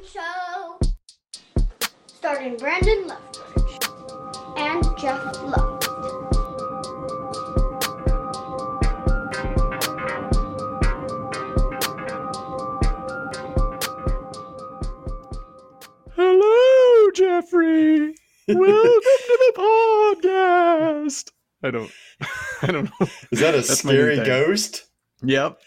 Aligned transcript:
Morning 0.00 0.12
Show. 0.14 0.78
Starring 2.06 2.56
Brandon 2.56 3.06
Leftovers 3.06 3.78
and 4.56 4.82
Jeff 4.98 5.42
Love. 5.42 5.82
Hello, 16.14 17.10
Jeffrey. 17.14 18.14
Welcome 18.48 19.00
to 19.02 19.38
the 19.38 19.52
podcast. 20.22 21.30
I 21.62 21.70
don't. 21.70 21.90
I 22.62 22.66
don't 22.68 22.84
know. 22.84 23.06
Is 23.32 23.40
that 23.40 23.54
a 23.54 23.58
That's 23.58 23.80
scary 23.80 24.16
ghost? 24.16 24.86
Yep. 25.22 25.60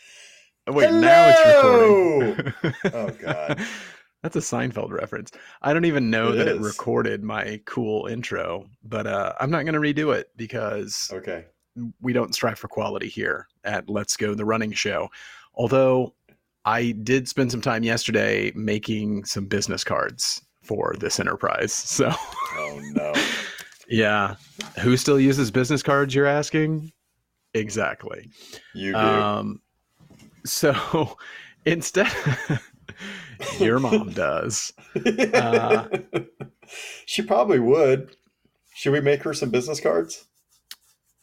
Oh, 0.66 0.72
wait, 0.72 0.92
now 0.92 1.28
it's 1.28 2.54
recording. 2.64 2.74
Oh, 2.94 3.10
God. 3.10 3.62
That's 4.24 4.36
a 4.38 4.40
Seinfeld 4.40 4.90
reference. 4.90 5.32
I 5.62 5.74
don't 5.74 5.86
even 5.86 6.10
know 6.10 6.32
It 6.32 6.38
that 6.38 6.48
it 6.48 6.60
recorded 6.62 7.24
my 7.24 7.60
cool 7.66 8.08
intro, 8.08 8.70
but 8.86 9.06
uh, 9.06 9.34
I'm 9.40 9.52
not 9.52 9.64
going 9.66 9.74
to 9.74 9.82
redo 9.82 10.16
it 10.16 10.30
because 10.38 11.10
Okay. 11.14 11.46
we 12.02 12.14
don't 12.14 12.34
strive 12.34 12.58
for 12.58 12.70
quality 12.70 13.10
here 13.10 13.48
at 13.66 13.90
Let's 13.90 14.16
Go 14.16 14.34
the 14.34 14.46
Running 14.46 14.72
Show. 14.72 15.10
Although 15.56 16.14
I 16.64 16.92
did 17.04 17.28
spend 17.28 17.52
some 17.52 17.60
time 17.62 17.84
yesterday 17.84 18.54
making 18.56 19.26
some 19.26 19.46
business 19.46 19.84
cards 19.84 20.42
for 20.64 20.96
this 20.98 21.20
enterprise. 21.20 21.74
So, 21.74 22.10
Oh 22.10 22.82
no. 22.94 23.14
yeah. 23.90 24.36
Who 24.80 24.96
still 24.96 25.20
uses 25.20 25.52
business 25.52 25.84
cards, 25.84 26.16
you're 26.16 26.26
asking? 26.26 26.94
Exactly. 27.54 28.30
You 28.74 28.94
do. 28.94 28.98
Um, 28.98 29.62
so 30.46 31.18
instead, 31.66 32.08
your 33.60 33.80
mom 33.80 34.12
does. 34.12 34.74
uh, 35.34 35.88
she 37.06 37.22
probably 37.22 37.60
would. 37.60 38.16
Should 38.76 38.94
we 38.94 39.02
make 39.02 39.24
her 39.24 39.34
some 39.34 39.50
business 39.50 39.80
cards? 39.80 40.26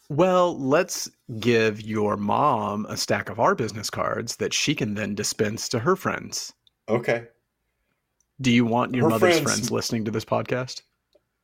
Well, 0.08 0.58
let's 0.58 1.08
give 1.38 1.80
your 1.80 2.16
mom 2.16 2.84
a 2.88 2.96
stack 2.96 3.30
of 3.30 3.38
our 3.38 3.54
business 3.54 3.90
cards 3.90 4.36
that 4.36 4.52
she 4.52 4.74
can 4.74 4.94
then 4.94 5.14
dispense 5.14 5.68
to 5.68 5.78
her 5.80 5.94
friends. 5.96 6.52
Okay. 6.88 7.26
Do 8.40 8.50
you 8.50 8.64
want 8.64 8.94
your 8.94 9.04
Her 9.04 9.10
mother's 9.10 9.34
friends- 9.38 9.42
friends 9.42 9.70
listening 9.70 10.04
to 10.06 10.10
this 10.10 10.24
podcast? 10.24 10.82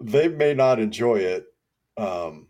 They 0.01 0.29
may 0.29 0.53
not 0.55 0.79
enjoy 0.79 1.17
it. 1.17 1.47
Um, 1.97 2.49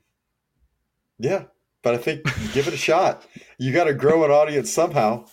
yeah, 1.18 1.44
but 1.82 1.94
I 1.94 1.98
think 1.98 2.24
give 2.52 2.66
it 2.66 2.74
a 2.74 2.78
shot. 2.78 3.24
You 3.58 3.72
got 3.72 3.84
to 3.84 3.94
grow 3.94 4.24
an 4.24 4.30
audience 4.30 4.72
somehow. 4.72 5.26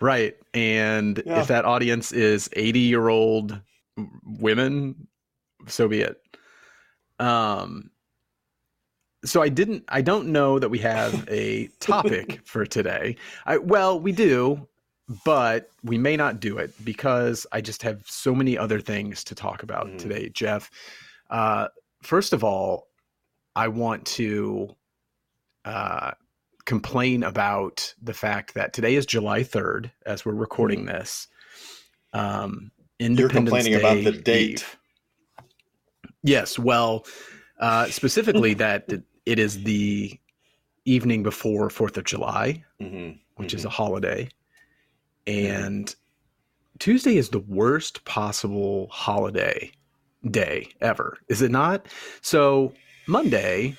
Right. 0.00 0.36
And 0.54 1.22
Yeah. 1.26 1.40
if 1.40 1.48
that 1.48 1.64
audience 1.64 2.12
is 2.12 2.48
80 2.54 2.80
year 2.80 3.08
old 3.08 3.60
women, 4.24 5.06
so 5.66 5.88
be 5.88 6.00
it. 6.02 6.20
Um, 7.18 7.90
so 9.24 9.42
I 9.42 9.48
didn't, 9.48 9.84
I 9.88 10.02
don't 10.02 10.28
know 10.28 10.58
that 10.58 10.68
we 10.68 10.78
have 10.80 11.24
a 11.28 11.66
topic 11.80 12.40
for 12.44 12.64
today. 12.66 13.16
I, 13.46 13.56
well, 13.58 13.98
we 13.98 14.12
do, 14.12 14.66
but 15.24 15.70
we 15.82 15.98
may 15.98 16.16
not 16.16 16.40
do 16.40 16.58
it 16.58 16.72
because 16.84 17.46
I 17.52 17.60
just 17.60 17.82
have 17.82 18.02
so 18.06 18.34
many 18.34 18.56
other 18.58 18.80
things 18.80 19.24
to 19.24 19.34
talk 19.34 19.62
about 19.62 19.86
Mhm. 19.88 19.98
today, 19.98 20.28
Jeff. 20.28 20.70
Uh, 21.30 21.68
first 22.02 22.32
of 22.32 22.44
all, 22.44 22.88
I 23.56 23.68
want 23.68 24.04
to 24.06 24.76
uh, 25.64 26.12
complain 26.66 27.22
about 27.22 27.94
the 28.02 28.12
fact 28.12 28.54
that 28.54 28.72
today 28.72 28.96
is 28.96 29.06
July 29.06 29.40
3rd 29.40 29.90
as 30.04 30.26
we're 30.26 30.34
recording 30.34 30.84
this. 30.84 31.28
Um, 32.12 32.70
Independence 32.98 33.50
complaining 33.50 33.74
about 33.74 33.94
Day 33.94 34.02
the 34.04 34.12
date. 34.12 34.50
Eve. 34.60 34.76
Yes, 36.22 36.58
well, 36.58 37.06
uh, 37.60 37.86
specifically 37.90 38.54
that 38.54 38.90
it 39.24 39.38
is 39.38 39.62
the 39.62 40.18
evening 40.84 41.22
before 41.22 41.70
Fourth 41.70 41.96
of 41.96 42.04
July, 42.04 42.64
Mhm, 42.80 43.18
which 43.36 43.54
is 43.54 43.62
mhm. 43.62 43.66
a 43.66 43.70
holiday, 43.70 44.28
and 45.26 45.94
Tuesday 46.78 47.16
is 47.16 47.28
the 47.30 47.40
worst 47.40 48.04
possible 48.04 48.88
holiday 48.90 49.70
day 50.30 50.68
ever, 50.80 51.18
is 51.28 51.42
it 51.42 51.50
not? 51.50 51.86
So 52.22 52.72
Monday 53.06 53.76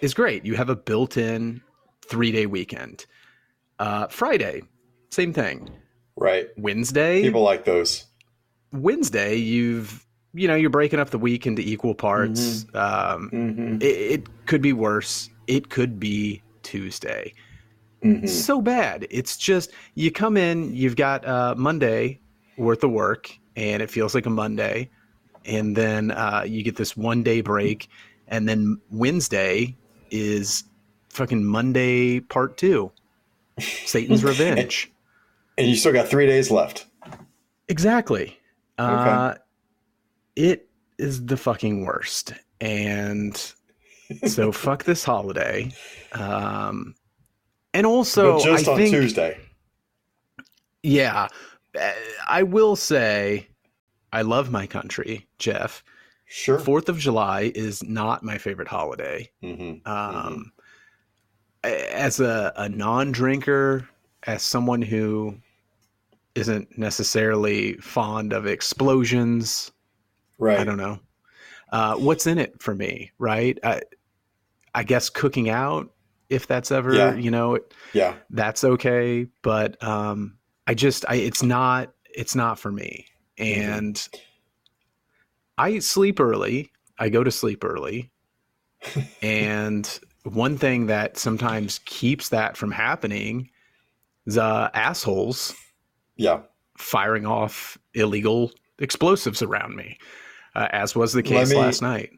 is 0.00 0.14
great. 0.14 0.44
You 0.44 0.54
have 0.54 0.68
a 0.70 0.76
built-in 0.76 1.62
three-day 2.06 2.46
weekend. 2.46 3.06
Uh, 3.78 4.06
Friday, 4.08 4.62
same 5.10 5.32
thing. 5.32 5.70
right. 6.16 6.48
Wednesday, 6.56 7.22
People 7.22 7.42
like 7.42 7.64
those. 7.64 8.06
Wednesday, 8.72 9.36
you've 9.36 10.06
you 10.34 10.48
know 10.48 10.54
you're 10.54 10.70
breaking 10.70 10.98
up 10.98 11.10
the 11.10 11.18
week 11.18 11.46
into 11.46 11.60
equal 11.62 11.94
parts. 11.94 12.64
Um, 12.74 13.28
hmm 13.30 13.76
it, 13.80 14.20
it 14.20 14.46
could 14.46 14.62
be 14.62 14.72
worse. 14.72 15.28
It 15.46 15.68
could 15.70 15.98
be 16.00 16.42
Tuesday. 16.62 17.34
hmm 18.02 18.26
So 18.26 18.62
bad. 18.62 19.06
It's 19.10 19.36
just 19.36 19.72
you 19.94 20.10
come 20.10 20.36
in, 20.36 20.74
you've 20.74 20.96
got 20.96 21.26
uh, 21.26 21.54
Monday 21.56 22.20
worth 22.56 22.84
of 22.84 22.90
work, 22.92 23.30
and 23.56 23.82
it 23.82 23.90
feels 23.90 24.14
like 24.14 24.26
a 24.26 24.30
Monday, 24.30 24.88
and 25.44 25.76
then 25.76 26.10
uh, 26.12 26.44
you 26.46 26.62
get 26.62 26.76
this 26.76 26.96
one 26.96 27.22
day 27.22 27.40
break, 27.40 27.88
and 28.28 28.48
then 28.48 28.80
Wednesday 28.90 29.76
is 30.10 30.64
fucking 31.12 31.44
Monday 31.44 32.20
part 32.20 32.56
two, 32.56 32.90
Satan's 33.58 34.24
Revenge. 34.32 34.90
And 35.58 35.68
you 35.68 35.76
still 35.76 35.92
got 35.92 36.08
three 36.08 36.26
days 36.26 36.50
left. 36.50 36.86
Exactly. 37.68 38.38
Uh, 38.78 39.34
it 40.34 40.68
is 40.98 41.24
the 41.26 41.36
fucking 41.36 41.84
worst. 41.84 42.32
And 42.60 43.36
so 44.26 44.50
fuck 44.52 44.84
this 44.84 45.04
holiday. 45.04 45.70
Um, 46.12 46.94
and 47.74 47.86
also, 47.86 48.38
but 48.38 48.44
just 48.44 48.68
I 48.68 48.72
on 48.72 48.78
think, 48.78 48.90
Tuesday. 48.94 49.38
yeah, 50.82 51.28
uh, 51.78 51.90
I 52.28 52.42
will 52.42 52.76
say 52.76 53.48
I 54.12 54.22
love 54.22 54.50
my 54.50 54.66
country, 54.66 55.26
Jeff. 55.38 55.84
Sure. 56.26 56.58
Fourth 56.58 56.88
of 56.88 56.98
July 56.98 57.52
is 57.54 57.82
not 57.82 58.22
my 58.22 58.38
favorite 58.38 58.68
holiday. 58.68 59.30
hmm 59.42 59.74
Um, 59.84 60.52
a- 60.58 60.61
As 61.64 62.18
a, 62.20 62.52
a 62.56 62.68
non 62.68 63.12
drinker, 63.12 63.88
as 64.24 64.42
someone 64.42 64.82
who 64.82 65.36
isn't 66.34 66.76
necessarily 66.78 67.74
fond 67.74 68.32
of 68.32 68.46
explosions, 68.46 69.70
Right. 70.38 70.58
I 70.58 70.64
don't 70.64 70.76
know. 70.78 70.98
Uh, 71.70 71.94
what's 71.96 72.26
in 72.26 72.38
it 72.38 72.60
for 72.60 72.74
me, 72.74 73.12
right? 73.18 73.56
I, 73.62 73.82
I 74.74 74.82
guess 74.82 75.08
cooking 75.08 75.48
out, 75.48 75.92
if 76.28 76.46
that's 76.48 76.72
ever, 76.72 76.92
Yeah. 76.94 77.14
you 77.14 77.30
know, 77.30 77.58
Yeah. 77.92 78.16
that's 78.30 78.64
okay. 78.64 79.28
But 79.42 79.80
um, 79.84 80.36
I 80.66 80.74
just, 80.74 81.04
I, 81.08 81.16
it's 81.16 81.42
not, 81.44 81.92
it's 82.12 82.34
not 82.34 82.58
for 82.58 82.72
me. 82.72 83.06
Mm-hmm. 83.38 83.60
And 83.70 84.08
I 85.58 85.78
sleep 85.78 86.18
early. 86.18 86.72
I 86.98 87.08
go 87.08 87.22
to 87.22 87.30
sleep 87.30 87.62
early. 87.64 88.10
and 89.22 90.00
one 90.24 90.56
thing 90.56 90.86
that 90.86 91.16
sometimes 91.18 91.80
keeps 91.84 92.28
that 92.30 92.56
from 92.56 92.70
happening 92.70 93.48
is 94.26 94.38
uh, 94.38 94.70
assholes 94.74 95.54
Yeah. 96.16 96.40
firing 96.78 97.26
off 97.26 97.76
illegal 97.94 98.52
explosives 98.78 99.42
around 99.42 99.76
me, 99.76 99.98
uh, 100.54 100.68
as 100.70 100.94
was 100.94 101.12
the 101.12 101.22
case 101.22 101.50
me- 101.50 101.56
last 101.56 101.82
night. 101.82 102.10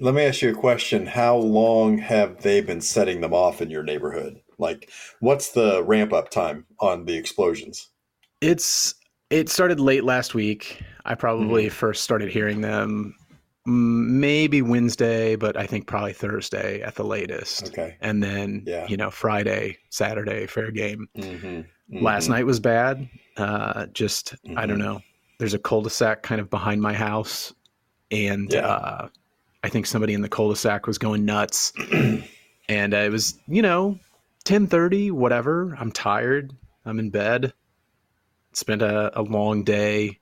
Let 0.00 0.14
me 0.14 0.22
ask 0.24 0.42
you 0.42 0.50
a 0.50 0.54
question. 0.54 1.06
How 1.06 1.36
long 1.36 1.98
have 1.98 2.42
they 2.42 2.60
been 2.60 2.80
setting 2.80 3.20
them 3.20 3.32
off 3.32 3.62
in 3.62 3.70
your 3.70 3.84
neighborhood? 3.84 4.40
Like, 4.58 4.90
what's 5.20 5.52
the 5.52 5.84
ramp 5.84 6.12
up 6.12 6.28
time 6.28 6.66
on 6.80 7.04
the 7.04 7.16
explosions? 7.16 7.88
It's 8.40 8.94
it 9.30 9.48
started 9.48 9.78
late 9.78 10.02
last 10.04 10.34
week. 10.34 10.82
I 11.04 11.14
probably 11.14 11.66
Mm-hmm. 11.66 11.74
first 11.74 12.02
started 12.02 12.30
hearing 12.30 12.60
them 12.62 13.14
maybe 13.64 14.60
Wednesday, 14.62 15.36
but 15.36 15.56
I 15.56 15.66
think 15.66 15.86
probably 15.86 16.12
Thursday 16.12 16.82
at 16.82 16.94
the 16.96 17.04
latest. 17.04 17.68
Okay. 17.68 17.96
And 18.00 18.22
then 18.22 18.64
Yeah. 18.66 18.86
you 18.88 18.96
know 18.96 19.10
Friday, 19.10 19.78
Saturday, 19.90 20.46
fair 20.46 20.70
game. 20.70 21.08
Mm-hmm. 21.16 22.04
Last 22.04 22.28
night 22.28 22.44
was 22.46 22.58
bad. 22.60 23.08
Uh, 23.36 23.86
just 23.92 24.34
I 24.56 24.66
don't 24.66 24.78
Mhm. 24.78 24.84
know. 24.84 25.00
There's 25.38 25.54
a 25.54 25.58
cul-de-sac 25.58 26.22
kind 26.22 26.40
of 26.40 26.50
behind 26.50 26.80
my 26.80 26.92
house, 26.94 27.52
and 28.10 28.52
Yeah. 28.52 28.66
uh, 28.66 29.08
I 29.64 29.68
think 29.68 29.86
somebody 29.86 30.14
in 30.14 30.22
the 30.22 30.28
cul-de-sac 30.28 30.86
was 30.86 30.98
going 30.98 31.24
nuts. 31.24 31.72
and 32.68 32.94
uh, 32.94 32.98
it 32.98 33.10
was 33.12 33.38
you 33.46 33.62
know 33.62 33.98
10:30, 34.44 35.10
whatever. 35.12 35.76
I'm 35.78 35.92
tired. 35.92 36.52
I'm 36.84 36.98
in 36.98 37.10
bed. 37.10 37.52
Spent 38.54 38.82
a, 38.82 39.16
a 39.18 39.22
long 39.22 39.62
day 39.62 40.18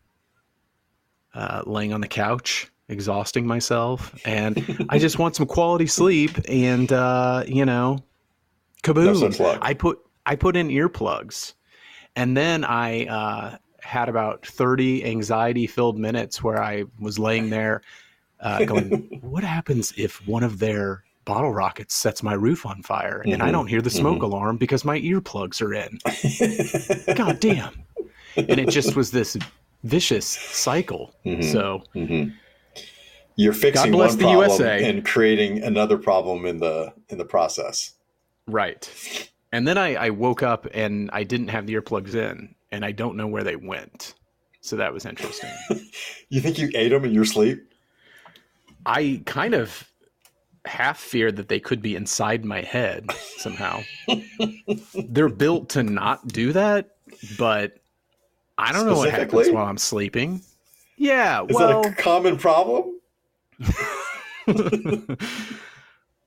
uh, 1.34 1.62
laying 1.66 1.92
on 1.92 2.00
the 2.00 2.08
couch, 2.08 2.69
exhausting 2.90 3.46
myself, 3.46 4.14
and 4.24 4.86
I 4.88 4.98
just 5.06 5.18
want 5.18 5.36
some 5.36 5.46
quality 5.46 5.86
sleep. 5.86 6.32
And 6.48 6.92
uh, 6.92 7.44
you 7.46 7.64
know, 7.64 7.98
kaboom! 8.82 9.38
No. 9.38 9.58
I 9.62 9.74
put 9.74 9.98
I 10.26 10.36
put 10.36 10.56
in 10.56 10.68
earplugs, 10.68 11.54
and 12.16 12.36
then 12.36 12.64
I 12.64 13.06
uh, 13.06 13.56
had 13.80 14.08
about 14.08 14.44
30 14.46 15.04
anxiety 15.04 15.66
filled 15.66 15.98
minutes 15.98 16.42
where 16.42 16.62
I 16.62 16.84
was 16.98 17.18
laying 17.18 17.50
there 17.50 17.80
uh, 18.40 18.64
going, 18.64 19.08
what 19.22 19.44
happens 19.44 19.92
if 19.96 20.26
one 20.26 20.42
of 20.42 20.58
their 20.58 21.04
bottle 21.24 21.52
rockets 21.52 21.94
sets 21.94 22.22
my 22.22 22.32
roof 22.32 22.66
on 22.66 22.82
fire 22.82 23.22
and 23.24 23.42
I 23.42 23.48
Mhm. 23.48 23.52
don't 23.52 23.66
hear 23.66 23.82
the 23.82 23.90
smoke 23.90 24.20
Mhm. 24.20 24.24
alarm 24.24 24.56
because 24.56 24.84
my 24.84 24.98
earplugs 25.00 25.60
are 25.62 25.74
in? 25.74 25.98
God 27.14 27.38
damn. 27.40 27.74
And 28.36 28.58
it 28.58 28.68
just 28.68 28.96
was 28.96 29.10
this 29.10 29.36
vicious 29.84 30.26
cycle. 30.26 31.12
Mhm. 31.26 31.44
So, 31.44 31.82
Mhm. 31.94 32.32
You're 33.36 33.52
fixing 33.52 33.96
one 33.96 34.16
problem 34.18 34.42
USA. 34.42 34.88
and 34.88 35.04
creating 35.04 35.62
another 35.62 35.96
problem 35.98 36.46
in 36.46 36.58
the 36.58 36.92
in 37.08 37.18
the 37.18 37.24
process. 37.24 37.92
right. 38.46 38.88
And 39.52 39.66
then 39.66 39.76
I, 39.78 39.94
I 39.94 40.10
woke 40.10 40.44
up 40.44 40.68
and 40.72 41.10
I 41.12 41.24
didn't 41.24 41.48
have 41.48 41.66
the 41.66 41.74
earplugs 41.74 42.14
in 42.14 42.54
and 42.70 42.84
I 42.84 42.92
don't 42.92 43.16
know 43.16 43.26
where 43.26 43.42
they 43.42 43.56
went. 43.56 44.14
So 44.60 44.76
that 44.76 44.92
was 44.92 45.04
interesting. 45.06 45.50
You 46.28 46.40
think 46.40 46.58
you 46.60 46.70
ate 46.76 46.90
them 46.90 47.04
in 47.04 47.12
your 47.12 47.24
sleep? 47.24 47.60
I 48.86 49.20
kind 49.26 49.52
of 49.54 49.90
half 50.64 51.00
feared 51.00 51.34
that 51.36 51.48
they 51.48 51.58
could 51.58 51.82
be 51.82 51.96
inside 51.96 52.44
my 52.44 52.60
head 52.60 53.10
somehow. 53.38 53.80
They're 54.94 55.28
built 55.28 55.70
to 55.70 55.82
not 55.82 56.28
do 56.28 56.52
that, 56.52 56.90
but 57.36 57.78
I 58.58 58.70
don't 58.70 58.86
know 58.86 58.96
what 58.96 59.10
happens 59.10 59.50
while 59.50 59.66
I'm 59.66 59.76
sleeping. 59.78 60.42
Yeah, 60.96 61.42
Is 61.44 61.56
well, 61.56 61.82
that 61.82 61.92
a 61.92 61.94
common 61.96 62.36
problem? 62.36 62.99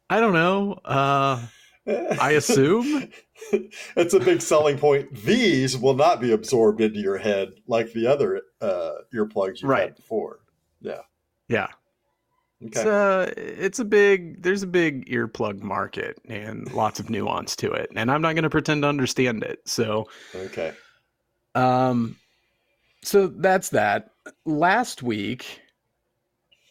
I 0.10 0.20
don't 0.20 0.34
know. 0.34 0.74
Uh, 0.86 1.46
I 1.88 2.32
assume. 2.32 3.10
That's 3.96 4.14
a 4.14 4.20
big 4.20 4.42
selling 4.42 4.78
point. 4.78 5.14
These 5.24 5.78
will 5.78 5.96
not 5.96 6.22
be 6.22 6.32
absorbed 6.32 6.82
into 6.82 7.00
your 7.00 7.18
head 7.18 7.54
like 7.68 7.92
the 7.94 8.08
other 8.08 8.42
uh, 8.62 8.92
earplugs 9.14 9.62
you 9.62 9.68
Right. 9.68 9.84
had 9.86 9.96
before. 9.96 10.40
Yeah, 10.82 11.02
Yeah. 11.48 11.68
it's 12.62 12.78
Okay. 12.78 12.90
uh, 12.90 13.32
it's 13.38 13.80
a 13.80 13.86
big. 13.86 14.42
There's 14.44 14.64
a 14.64 14.68
big 14.68 15.10
earplug 15.10 15.62
market 15.62 16.20
and 16.28 16.72
lots 16.74 17.00
of 17.00 17.10
nuance 17.10 17.56
to 17.58 17.72
it, 17.72 17.90
and 17.96 18.10
I'm 18.12 18.22
not 18.22 18.34
going 18.36 18.44
to 18.44 18.50
pretend 18.50 18.84
to 18.84 18.88
understand 18.90 19.44
it. 19.44 19.60
So, 19.66 20.08
Okay. 20.36 20.74
Um, 21.56 22.16
so 23.04 23.28
that's 23.28 23.70
that. 23.70 24.12
Last 24.46 25.04
week, 25.04 25.60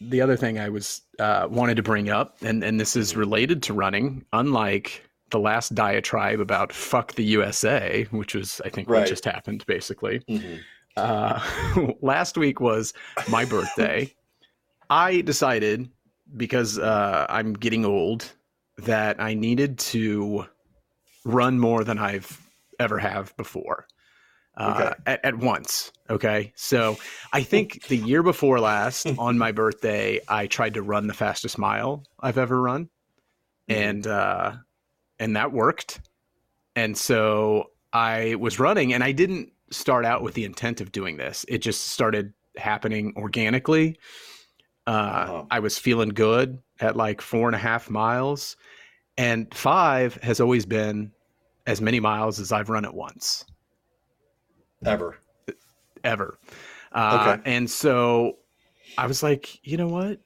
the 0.08 0.20
other 0.20 0.37
thing 0.37 0.58
I 0.58 0.69
was 0.69 1.02
uh, 1.19 1.46
wanted 1.50 1.76
to 1.76 1.82
bring 1.82 2.10
up, 2.10 2.37
and 2.43 2.62
and 2.64 2.78
this 2.81 2.96
is 2.96 3.16
related 3.16 3.62
to 3.64 3.72
running, 3.75 4.25
unlike 4.32 5.08
the 5.31 5.38
last 5.38 5.75
diatribe 5.75 6.40
about 6.40 6.72
"fuck 6.72 7.12
the 7.14 7.25
USA," 7.25 8.06
which 8.10 8.34
was 8.34 8.60
I 8.64 8.69
think 8.69 8.88
Right. 8.88 9.00
what 9.00 9.08
just 9.08 9.25
happened 9.25 9.64
basically. 9.66 10.20
Mhm. 10.28 10.60
Uh, 10.96 11.40
last 12.02 12.37
week 12.37 12.60
was 12.60 12.93
my 13.28 13.44
birthday. 13.44 14.12
I 14.90 15.22
decided 15.22 15.88
because 16.37 16.78
uh, 16.78 17.26
I'm 17.31 17.54
getting 17.54 17.84
old 17.84 18.31
that 18.78 19.20
I 19.20 19.34
needed 19.34 19.78
to 19.78 20.46
run 21.25 21.58
more 21.58 21.84
than 21.84 21.99
I've 21.99 22.38
ever 22.78 22.99
have 22.99 23.34
before 23.37 23.87
uh, 24.56 24.75
Okay. 24.76 24.94
at, 25.06 25.25
at 25.25 25.37
once. 25.38 25.93
Okay. 26.10 26.52
So 26.56 26.96
I 27.32 27.43
think 27.43 27.87
the 27.88 27.96
year 27.96 28.22
before 28.22 28.60
last 28.60 29.06
on 29.19 29.38
my 29.38 29.52
birthday, 29.52 30.20
I 30.28 30.46
tried 30.46 30.75
to 30.75 30.82
run 30.82 31.06
the 31.06 31.14
fastest 31.14 31.58
mile 31.58 32.04
I've 32.20 32.38
ever 32.38 32.60
run. 32.60 32.88
Mhm. 33.69 33.76
And, 33.76 34.06
uh, 34.06 34.52
and 35.19 35.37
that 35.37 35.52
worked. 35.52 36.00
And 36.76 36.96
so 36.96 37.70
I 37.93 38.34
was 38.37 38.58
running 38.58 38.93
and 38.93 39.02
I 39.04 39.12
didn't 39.12 39.52
start 39.70 40.04
out 40.04 40.22
with 40.22 40.34
the 40.34 40.44
intent 40.44 40.81
of 40.81 40.93
doing 40.93 41.16
this. 41.16 41.44
It 41.49 41.58
just 41.58 41.88
started 41.88 42.32
happening 42.56 43.14
organically. 43.16 43.99
Uh, 44.87 44.90
Uh-huh. 44.90 45.44
I 45.50 45.60
was 45.60 45.78
feeling 45.78 46.08
good 46.10 46.58
at 46.81 46.96
like 46.96 47.20
four 47.22 47.49
and 47.49 47.54
a 47.54 47.58
half 47.58 47.88
miles. 47.88 48.56
And 49.16 49.52
five 49.54 50.14
has 50.22 50.40
always 50.40 50.66
been 50.66 51.12
as 51.66 51.81
many 51.81 52.00
miles 52.00 52.40
as 52.40 52.50
I've 52.52 52.69
run 52.69 52.84
at 52.84 52.93
once 52.94 53.44
Ever. 54.84 55.19
ever. 56.05 56.38
Uh, 56.93 57.37
Okay. 57.37 57.43
And 57.44 57.70
so 57.70 58.38
I 58.99 59.06
was 59.06 59.23
like, 59.23 59.64
you 59.67 59.76
know 59.76 59.88
what? 59.88 60.20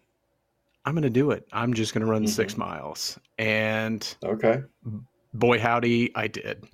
I'm 0.85 0.95
going 0.95 1.03
to 1.03 1.11
do 1.11 1.31
it. 1.33 1.47
I'm 1.53 1.75
just 1.75 1.93
going 1.93 2.05
to 2.05 2.11
run 2.11 2.25
Mhm. 2.25 2.29
six 2.29 2.57
miles. 2.57 3.19
And 3.39 4.17
Okay. 4.25 4.63
boy, 5.35 5.59
howdy, 5.59 6.15
I 6.15 6.29
did. 6.29 6.65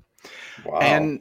Wow. 0.64 0.78
And 0.80 1.20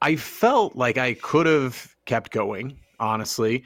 I 0.00 0.16
felt 0.16 0.74
like 0.76 0.98
I 0.98 1.14
could 1.14 1.46
have 1.46 1.94
kept 2.06 2.32
going, 2.32 2.78
honestly. 2.98 3.64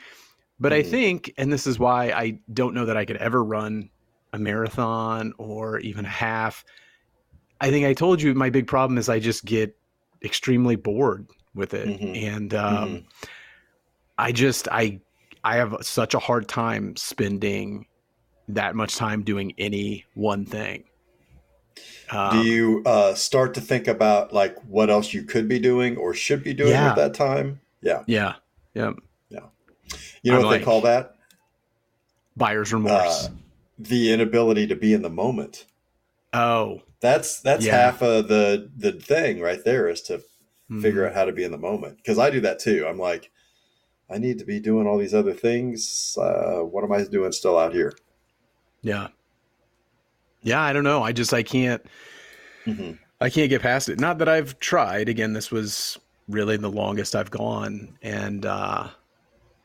But 0.58 0.72
I 0.72 0.82
Mhm. 0.82 0.90
think, 0.90 1.32
and 1.38 1.52
this 1.52 1.66
is 1.66 1.78
why 1.78 2.10
I 2.10 2.40
don't 2.52 2.74
know 2.74 2.86
that 2.86 2.96
I 2.96 3.04
could 3.04 3.16
ever 3.18 3.42
run 3.42 3.90
a 4.32 4.38
marathon 4.38 5.32
or 5.38 5.78
even 5.80 6.04
a 6.04 6.08
half. 6.10 6.64
I 7.60 7.70
think 7.70 7.86
I 7.86 7.94
told 7.94 8.20
you 8.20 8.34
my 8.34 8.50
big 8.50 8.66
problem 8.66 8.98
is 8.98 9.08
I 9.08 9.18
just 9.18 9.44
get 9.44 9.76
extremely 10.24 10.76
bored 10.76 11.26
with 11.56 11.74
it. 11.74 11.88
Mhm. 11.88 12.22
And 12.22 12.54
um, 12.54 12.88
Mhm. 12.88 13.04
I 14.18 14.32
just, 14.32 14.68
I, 14.70 15.00
I 15.42 15.56
have 15.56 15.76
such 15.80 16.14
a 16.14 16.18
hard 16.18 16.46
time 16.48 16.94
spending 16.96 17.86
that 18.48 18.76
much 18.76 18.94
time 18.96 19.22
doing 19.24 19.52
any 19.58 20.04
one 20.14 20.44
thing. 20.46 20.84
Um, 22.10 22.42
Do 22.42 22.48
you 22.48 22.82
uh, 22.86 23.14
start 23.14 23.54
to 23.54 23.60
think 23.60 23.88
about 23.88 24.32
like 24.32 24.56
what 24.68 24.88
else 24.90 25.12
you 25.12 25.24
could 25.24 25.48
be 25.48 25.58
doing 25.58 25.96
or 25.96 26.14
should 26.14 26.44
be 26.44 26.54
doing 26.54 26.70
Yeah. 26.70 26.90
at 26.90 26.96
that 26.96 27.14
time? 27.14 27.60
Yeah. 27.82 28.04
yeah. 28.06 28.34
Yeah. 28.74 28.92
You 30.22 30.32
know 30.32 30.38
I'm 30.38 30.44
what 30.44 30.50
like- 30.52 30.60
they 30.60 30.64
call 30.64 30.80
that? 30.82 31.14
Buyer's 32.36 32.72
remorse. 32.72 33.26
Uh, 33.26 33.28
the 33.78 34.12
inability 34.12 34.66
to 34.66 34.74
be 34.76 34.92
in 34.92 35.02
the 35.02 35.10
moment. 35.10 35.66
oh. 36.32 36.82
That's 37.00 37.40
that's 37.40 37.64
Yeah. 37.64 37.76
half 37.76 38.02
of 38.02 38.26
the 38.28 38.70
the 38.76 38.92
thing 38.92 39.40
right 39.40 39.62
there 39.64 39.86
is 39.88 40.00
to 40.02 40.22
figure 40.80 41.02
mhm. 41.02 41.08
out 41.08 41.14
how 41.14 41.24
to 41.24 41.32
be 41.32 41.44
in 41.44 41.52
the 41.52 41.58
moment. 41.58 41.96
Because 41.98 42.18
I 42.18 42.30
do 42.30 42.40
that 42.40 42.58
too. 42.58 42.86
I'm 42.88 42.98
like, 42.98 43.30
I 44.10 44.18
need 44.18 44.38
to 44.38 44.44
be 44.44 44.60
doing 44.60 44.86
all 44.86 44.98
these 44.98 45.14
other 45.14 45.32
things. 45.32 46.16
Uh, 46.20 46.60
what 46.60 46.84
am 46.84 46.92
I 46.92 47.04
doing 47.04 47.32
still 47.32 47.58
out 47.58 47.72
here? 47.72 47.92
Yeah. 48.82 49.08
Yeah, 50.42 50.62
I 50.62 50.72
don't 50.72 50.84
know. 50.84 51.02
I 51.02 51.12
just 51.12 51.34
I 51.34 51.42
can't 51.42 51.82
hmm 52.64 52.92
I 53.20 53.30
can't 53.30 53.48
get 53.48 53.62
past 53.62 53.88
it. 53.88 53.98
Not 53.98 54.18
that 54.18 54.28
I've 54.28 54.58
tried. 54.60 55.08
Again, 55.08 55.32
this 55.32 55.50
was 55.50 55.98
really 56.28 56.56
the 56.58 56.70
longest 56.70 57.16
I've 57.16 57.30
gone 57.30 57.96
and 58.02 58.44
uh 58.46 58.88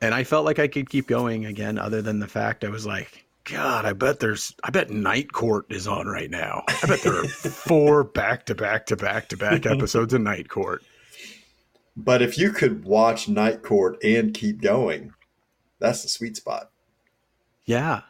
and 0.01 0.13
I 0.15 0.24
felt 0.24 0.46
like 0.46 0.60
I 0.60 0.67
could 0.67 0.89
keep 0.89 1.08
going 1.08 1.46
again 1.46 1.77
other 1.77 2.01
than 2.01 2.20
the 2.20 2.27
fact 2.27 2.63
I 2.63 2.70
was 2.70 2.86
like 2.86 3.25
God, 3.46 3.86
I 3.86 3.93
bet 3.93 4.20
there's 4.20 4.53
I 4.63 4.70
bet 4.70 4.89
Night 4.91 5.34
Court 5.34 5.65
is 5.70 5.88
on 5.88 6.08
right 6.08 6.29
now. 6.29 6.63
I 6.67 6.88
bet 6.88 7.01
there 7.01 7.17
are 7.17 7.27
four 7.67 8.03
back 8.03 8.46
to 8.48 8.55
back 8.55 8.86
to 8.88 8.96
back 8.96 9.29
to 9.29 9.38
back 9.38 9.65
episodes 9.65 10.13
of 10.13 10.22
Night 10.22 10.50
Court. 10.50 10.84
But 12.03 12.24
if 12.24 12.38
you 12.38 12.51
could 12.51 12.84
watch 12.84 13.27
Night 13.27 13.62
Court 13.62 14.03
and 14.03 14.34
keep 14.34 14.60
going, 14.60 15.13
that's 15.79 16.01
the 16.01 16.10
sweet 16.10 16.36
spot. 16.36 16.72
Yeah. 17.65 18.01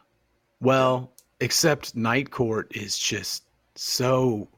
Well, 0.60 1.12
except 1.40 1.94
Night 1.94 2.30
Court 2.30 2.74
is 2.74 2.96
just 2.96 3.44
so 3.74 4.48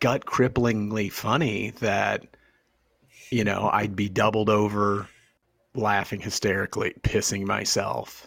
gut 0.00 0.24
cripplingly 0.24 1.12
funny 1.12 1.70
that, 1.80 2.26
you 3.30 3.44
know, 3.44 3.70
I'd 3.72 3.94
be 3.94 4.08
doubled 4.08 4.50
over 4.50 5.06
laughing 5.74 6.20
hysterically, 6.20 6.94
pissing 7.02 7.46
myself. 7.46 8.26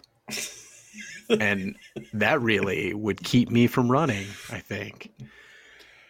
and 1.28 1.76
that 2.14 2.40
really 2.40 2.94
would 2.94 3.22
keep 3.22 3.50
me 3.50 3.66
from 3.66 3.92
running, 3.92 4.26
I 4.50 4.60
think. 4.60 5.12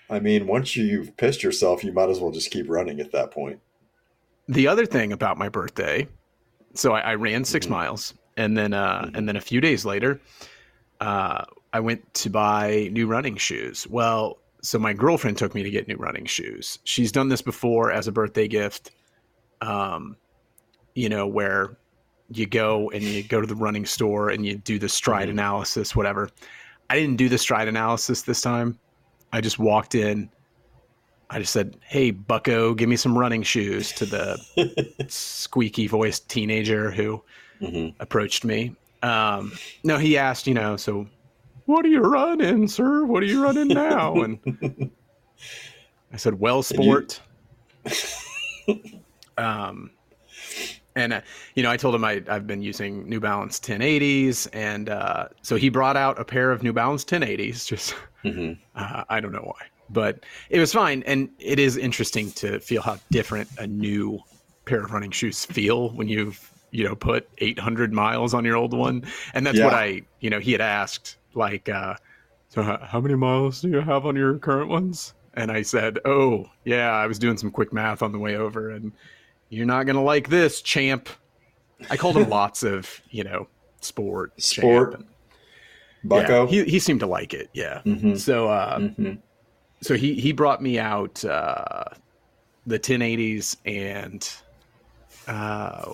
I 0.09 0.21
mean, 0.21 0.47
once 0.47 0.77
you've 0.77 1.17
pissed 1.17 1.43
yourself, 1.43 1.83
you 1.83 1.93
might 1.93 2.11
as 2.11 2.21
well 2.21 2.31
just 2.31 2.53
keep 2.53 2.69
running 2.69 3.01
at 3.01 3.11
that 3.11 3.33
point. 3.33 3.59
The 4.49 4.67
other 4.69 4.87
thing 4.87 5.13
about 5.13 5.39
my 5.39 5.49
birthday, 5.49 6.07
so 6.75 6.93
I, 6.93 7.01
I 7.01 7.15
ran 7.15 7.45
6 7.45 7.67
Mhm. 7.67 7.71
miles, 7.71 8.15
and 8.37 8.57
then 8.57 8.73
uh, 8.73 9.03
Mhm. 9.07 9.17
and 9.17 9.29
then 9.29 9.37
a 9.37 9.41
few 9.41 9.61
days 9.61 9.85
later, 9.85 10.21
uh, 11.01 11.45
I 11.73 11.81
went 11.81 12.13
to 12.15 12.31
buy 12.31 12.89
new 12.93 13.07
running 13.07 13.37
shoes. 13.37 13.87
Well, 13.89 14.39
so 14.63 14.79
my 14.79 14.93
girlfriend 14.93 15.39
took 15.39 15.55
me 15.55 15.63
to 15.63 15.71
get 15.71 15.89
new 15.89 15.97
running 15.97 16.25
shoes. 16.27 16.79
She's 16.85 17.11
done 17.13 17.29
this 17.29 17.43
before 17.43 17.91
as 17.91 18.07
a 18.07 18.13
birthday 18.13 18.49
gift. 18.49 18.91
Um, 19.61 20.17
you 20.95 21.09
know 21.09 21.27
where 21.27 21.77
you 22.31 22.47
go 22.47 22.91
and 22.91 23.03
you 23.03 23.23
go 23.23 23.41
to 23.41 23.47
the 23.47 23.55
running 23.55 23.85
store 23.87 24.31
and 24.31 24.47
you 24.47 24.57
do 24.57 24.79
the 24.79 24.89
stride 24.89 25.29
Mhm. 25.29 25.33
analysis, 25.33 25.95
whatever. 25.97 26.31
I 26.91 26.97
didn't 26.99 27.17
do 27.17 27.29
the 27.29 27.39
stride 27.39 27.69
analysis 27.69 28.23
this 28.23 28.41
time. 28.41 28.79
I 29.33 29.41
just 29.41 29.59
walked 29.59 29.95
in. 29.95 30.31
I 31.31 31.39
just 31.39 31.53
said, 31.53 31.77
"Hey, 31.87 32.11
Bucko, 32.11 32.75
give 32.75 32.89
me 32.89 32.97
some 32.97 33.17
running 33.17 33.43
shoes." 33.43 33.93
To 33.93 34.07
the 34.07 34.39
squeaky 35.09 35.87
voiced 35.87 36.29
teenager 36.29 36.91
who 36.91 37.23
hmm 37.61 37.89
approached 38.01 38.45
me. 38.45 38.75
Um, 39.03 39.53
no, 39.85 39.99
he 39.99 40.17
asked, 40.17 40.47
you 40.47 40.55
know, 40.55 40.77
so 40.77 41.07
what 41.67 41.85
are 41.85 41.89
you 41.89 42.01
running, 42.01 42.69
sir? 42.69 43.05
What 43.05 43.23
are 43.23 43.27
you 43.27 43.41
running 43.41 43.69
now? 43.69 44.23
And 44.23 44.39
I 46.13 46.17
said, 46.17 46.39
well, 46.39 46.63
sport. 46.63 47.21
um, 49.39 49.91
and 50.97 51.13
uh, 51.13 51.21
you 51.55 51.63
know, 51.63 51.71
I 51.71 51.77
told 51.77 51.95
him 51.95 52.05
I, 52.05 52.23
I've 52.29 52.47
been 52.47 52.63
using 52.63 53.09
New 53.09 53.21
Balance 53.21 53.59
1080s, 53.61 54.49
and 54.53 54.89
uh, 54.89 55.29
so 55.43 55.57
he 55.57 55.69
brought 55.69 55.97
out 55.97 56.21
a 56.21 56.25
pair 56.25 56.53
of 56.53 56.63
New 56.63 56.73
Balance 56.73 57.05
1080s. 57.05 57.67
Just 57.67 57.95
hmm 58.23 58.53
uh, 58.75 59.05
I 59.09 59.21
don't 59.21 59.33
know 59.33 59.41
why, 59.41 59.67
but 59.91 60.21
it 60.51 60.59
was 60.59 60.73
fine, 60.73 61.03
and 61.07 61.29
it 61.39 61.59
is 61.59 61.77
interesting 61.77 62.31
to 62.33 62.61
feel 62.61 62.83
how 62.83 62.99
different 63.11 63.49
a 63.59 63.67
new 63.67 64.19
pair 64.65 64.83
of 64.85 64.93
running 64.93 65.11
shoes 65.11 65.45
feel 65.45 65.91
when 65.91 66.09
you've 66.09 66.51
you 66.71 66.83
know 66.85 66.95
put 66.97 67.29
800 67.39 67.93
miles 67.93 68.35
on 68.35 68.45
your 68.45 68.57
old 68.57 68.73
one, 68.75 69.05
and 69.35 69.47
that's 69.47 69.59
what 69.67 69.75
I 69.75 70.03
you 70.21 70.31
know 70.31 70.41
he 70.41 70.53
had 70.53 70.61
asked 70.61 71.17
like, 71.35 71.69
uh, 71.69 71.95
so 72.49 72.63
how, 72.63 72.79
how 72.79 73.01
many 73.01 73.15
miles 73.17 73.61
do 73.61 73.69
you 73.69 73.81
have 73.81 74.07
on 74.07 74.15
your 74.17 74.39
current 74.39 74.69
ones? 74.71 75.15
And 75.35 75.51
I 75.51 75.63
said, 75.63 75.99
oh 76.05 76.47
yeah, 76.65 76.91
I 76.93 77.07
was 77.07 77.19
doing 77.19 77.37
some 77.37 77.51
quick 77.51 77.73
math 77.73 78.03
on 78.03 78.13
the 78.13 78.19
way 78.19 78.37
over, 78.37 78.71
and 78.71 78.93
you're 79.51 79.67
not 79.67 79.85
gonna 79.87 80.03
like 80.03 80.29
this, 80.29 80.63
champ. 80.63 81.09
I 81.91 81.97
called 81.97 82.17
him 82.17 82.29
lots 82.41 82.63
of 82.63 83.01
you 83.11 83.25
know 83.25 83.49
sport, 83.81 84.41
Sport, 84.41 84.93
champ, 84.93 85.07
Bucko. 86.05 86.45
yeah, 86.47 86.51
he 86.65 86.65
he 86.71 86.79
seemed 86.79 87.01
to 87.01 87.07
like 87.07 87.35
it. 87.35 87.51
Yeah. 87.53 87.83
Mhm. 87.85 88.19
So 88.19 88.49
uh, 88.49 88.79
Mhm. 88.79 89.19
So 89.85 89.95
he 89.95 90.15
he 90.15 90.33
brought 90.33 90.63
me 90.63 90.79
out 90.79 91.25
uh, 91.25 91.85
the 92.67 92.79
1080s 92.79 93.57
and 93.67 94.29
uh, 95.27 95.85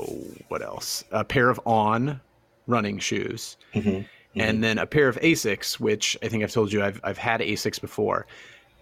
what 0.49 0.62
else? 0.62 1.04
A 1.12 1.25
pair 1.25 1.49
of 1.50 1.61
on 1.64 2.20
running 2.66 2.99
shoes, 2.99 3.56
Mhm. 3.75 4.04
and 4.37 4.62
then 4.62 4.78
a 4.78 4.87
pair 4.87 5.09
of 5.09 5.16
Asics, 5.20 5.78
which 5.80 6.16
I 6.23 6.28
think 6.28 6.42
I've 6.42 6.52
told 6.52 6.73
you 6.73 6.82
I've 6.82 7.00
I've 7.04 7.18
had 7.18 7.40
Asics 7.40 7.80
before. 7.80 8.26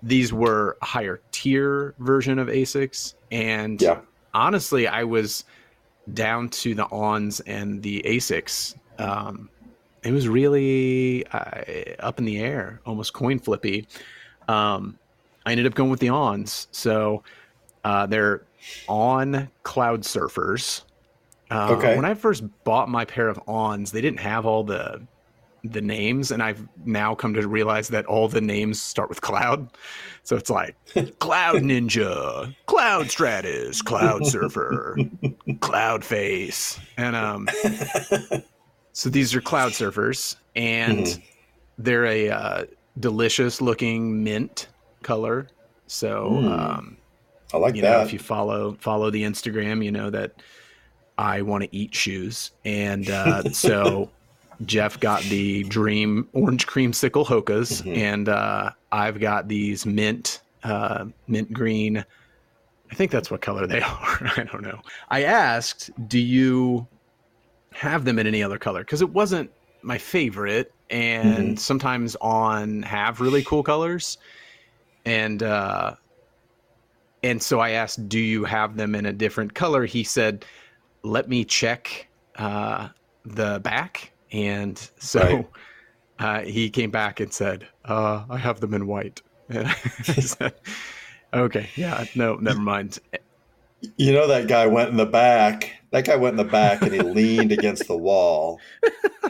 These 0.02 0.32
were 0.32 0.76
a 0.80 0.84
higher 0.84 1.20
tier 1.32 1.94
version 1.98 2.38
of 2.38 2.48
Asics, 2.48 3.14
and 3.30 3.80
Yeah. 3.80 4.00
honestly, 4.34 4.86
I 4.86 5.04
was 5.04 5.44
down 6.14 6.48
to 6.50 6.74
the 6.74 6.86
ons 6.90 7.40
and 7.40 7.82
the 7.82 8.02
Asics. 8.06 8.74
Um, 8.98 9.50
it 10.04 10.12
was 10.12 10.28
really 10.28 11.26
uh, 11.32 11.62
up 11.98 12.18
in 12.18 12.24
the 12.24 12.38
air, 12.38 12.80
almost 12.86 13.12
coin 13.12 13.38
flippy. 13.38 13.86
Um, 14.48 14.98
I 15.46 15.52
ended 15.52 15.66
up 15.66 15.74
going 15.74 15.90
with 15.90 16.00
the 16.00 16.08
ons. 16.08 16.66
So 16.72 17.22
uh, 17.84 18.06
they're 18.06 18.42
on 18.88 19.50
cloud 19.62 20.02
surfers. 20.02 20.82
Uh, 21.50 21.74
Okay. 21.78 21.96
When 21.96 22.04
I 22.04 22.14
first 22.14 22.44
bought 22.64 22.88
my 22.88 23.04
pair 23.04 23.28
of 23.28 23.40
ons, 23.46 23.92
they 23.92 24.00
didn't 24.00 24.20
have 24.20 24.44
all 24.46 24.64
the 24.64 25.06
the 25.64 25.80
names, 25.80 26.30
and 26.30 26.40
I've 26.42 26.66
now 26.84 27.14
come 27.16 27.34
to 27.34 27.46
realize 27.48 27.88
that 27.88 28.06
all 28.06 28.28
the 28.28 28.40
names 28.40 28.80
start 28.80 29.08
with 29.08 29.20
cloud. 29.20 29.68
So 30.22 30.36
it's 30.36 30.50
like 30.50 30.76
Cloud 31.18 31.62
Ninja, 31.62 32.54
Cloud 32.66 33.10
Stratus, 33.10 33.82
Cloud 33.82 34.24
Surfer, 34.24 34.96
Cloud 35.60 36.04
Face, 36.04 36.78
and 36.96 37.16
um. 37.16 37.48
So 38.92 39.08
these 39.10 39.32
are 39.34 39.40
cloud 39.40 39.72
surfers, 39.72 40.34
and 40.56 41.06
Mhm. 41.06 41.22
they're 41.78 42.04
a 42.06 42.30
uh, 42.30 42.64
delicious 43.00 43.60
looking 43.60 44.22
mint 44.24 44.68
color. 45.02 45.48
So, 45.86 46.30
Mm. 46.30 46.58
um, 46.58 46.96
I 47.52 47.56
like 47.56 47.76
you 47.76 47.82
know, 47.82 47.98
that. 47.98 48.06
if 48.06 48.12
you 48.12 48.18
follow 48.18 48.76
follow 48.80 49.10
the 49.10 49.22
Instagram, 49.22 49.82
you 49.84 49.90
know 49.90 50.10
that 50.10 50.32
I 51.16 51.42
want 51.42 51.64
to 51.64 51.74
eat 51.74 51.94
shoes, 51.94 52.50
and 52.64 53.08
uh, 53.10 53.42
so 53.52 54.10
Jeff 54.66 55.00
got 55.00 55.22
the 55.24 55.62
Dream 55.64 56.28
Orange 56.32 56.66
Creamsicle 56.66 57.24
Hokas, 57.26 57.82
Mhm. 57.82 57.96
and 57.96 58.28
uh, 58.28 58.70
I've 58.92 59.18
got 59.20 59.48
these 59.48 59.86
mint 59.86 60.42
uh, 60.64 61.06
mint 61.26 61.52
green. 61.52 62.04
I 62.90 62.94
think 62.94 63.10
that's 63.10 63.30
what 63.30 63.40
color 63.40 63.66
they 63.66 63.80
are. 63.82 64.32
I 64.36 64.44
don't 64.50 64.62
know. 64.62 64.80
I 65.08 65.22
asked, 65.24 65.90
"Do 66.08 66.18
you 66.18 66.86
have 67.72 68.04
them 68.04 68.18
in 68.18 68.26
any 68.26 68.42
other 68.42 68.58
color?" 68.58 68.80
Because 68.80 69.00
it 69.02 69.10
wasn't 69.10 69.50
my 69.82 69.98
favorite, 69.98 70.68
and 70.90 71.58
Mhm. 71.58 71.58
sometimes 71.58 72.16
on 72.20 72.82
have 72.82 73.20
really 73.20 73.42
cool 73.42 73.62
colors, 73.62 74.18
and 75.04 75.42
uh, 75.42 75.94
and 77.22 77.42
so 77.42 77.60
I 77.60 77.70
asked, 77.70 78.08
"Do 78.08 78.18
you 78.18 78.44
have 78.44 78.76
them 78.76 78.94
in 78.94 79.06
a 79.06 79.12
different 79.12 79.54
color?" 79.54 79.84
He 79.84 80.04
said, 80.04 80.44
"Let 81.04 81.28
me 81.28 81.44
check 81.44 82.08
uh, 82.36 82.90
the 83.24 83.60
back." 83.60 84.14
And 84.32 84.78
so 85.00 85.20
Right. 85.22 85.50
uh, 86.18 86.42
he 86.42 86.70
came 86.70 86.90
back 86.92 87.20
and 87.20 87.32
said, 87.32 87.68
uh, 87.86 88.24
"I 88.30 88.38
have 88.38 88.60
them 88.60 88.74
in 88.74 88.86
white." 88.86 89.22
And 89.50 89.68
I 89.68 89.72
said, 90.20 90.54
"Okay, 91.34 91.70
yeah, 91.76 92.06
no, 92.14 92.36
never 92.36 92.60
mind." 92.60 92.98
You 93.96 94.12
know 94.12 94.26
that 94.28 94.48
guy 94.48 94.66
went 94.66 94.90
in 94.90 94.96
the 94.96 95.06
back. 95.06 95.77
That 95.90 96.04
guy 96.04 96.16
went 96.16 96.38
in 96.38 96.44
the 96.46 96.50
back 96.50 96.82
and 96.82 96.92
he 96.92 97.00
leaned 97.18 97.52
against 97.52 97.86
the 97.88 97.96
wall. 97.96 98.60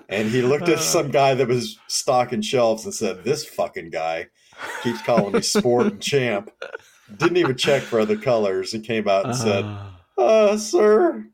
And 0.08 0.28
he 0.28 0.42
looked 0.42 0.68
at 0.68 0.78
Uh. 0.78 0.80
some 0.80 1.10
guy 1.10 1.34
that 1.34 1.48
was 1.48 1.78
stocking 1.86 2.42
shelves 2.42 2.84
and 2.84 2.92
said, 2.94 3.24
This 3.24 3.44
fucking 3.44 3.90
guy 3.90 4.26
keeps 4.82 5.00
calling 5.02 5.32
me 5.32 5.40
sport 5.42 5.86
and 5.86 6.00
champ. 6.02 6.50
Didn't 7.16 7.36
even 7.38 7.56
check 7.56 7.82
for 7.82 8.00
other 8.00 8.16
colors 8.16 8.74
and 8.74 8.84
came 8.84 9.08
out 9.08 9.24
and 9.26 9.36
said, 9.36 9.64
Uh, 10.18 10.56
sir, 10.56 11.24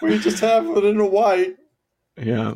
we 0.00 0.18
just 0.18 0.40
have 0.40 0.66
it 0.66 0.84
in 0.84 0.98
a 1.00 1.06
white. 1.06 1.56
"Yeah, 2.16 2.54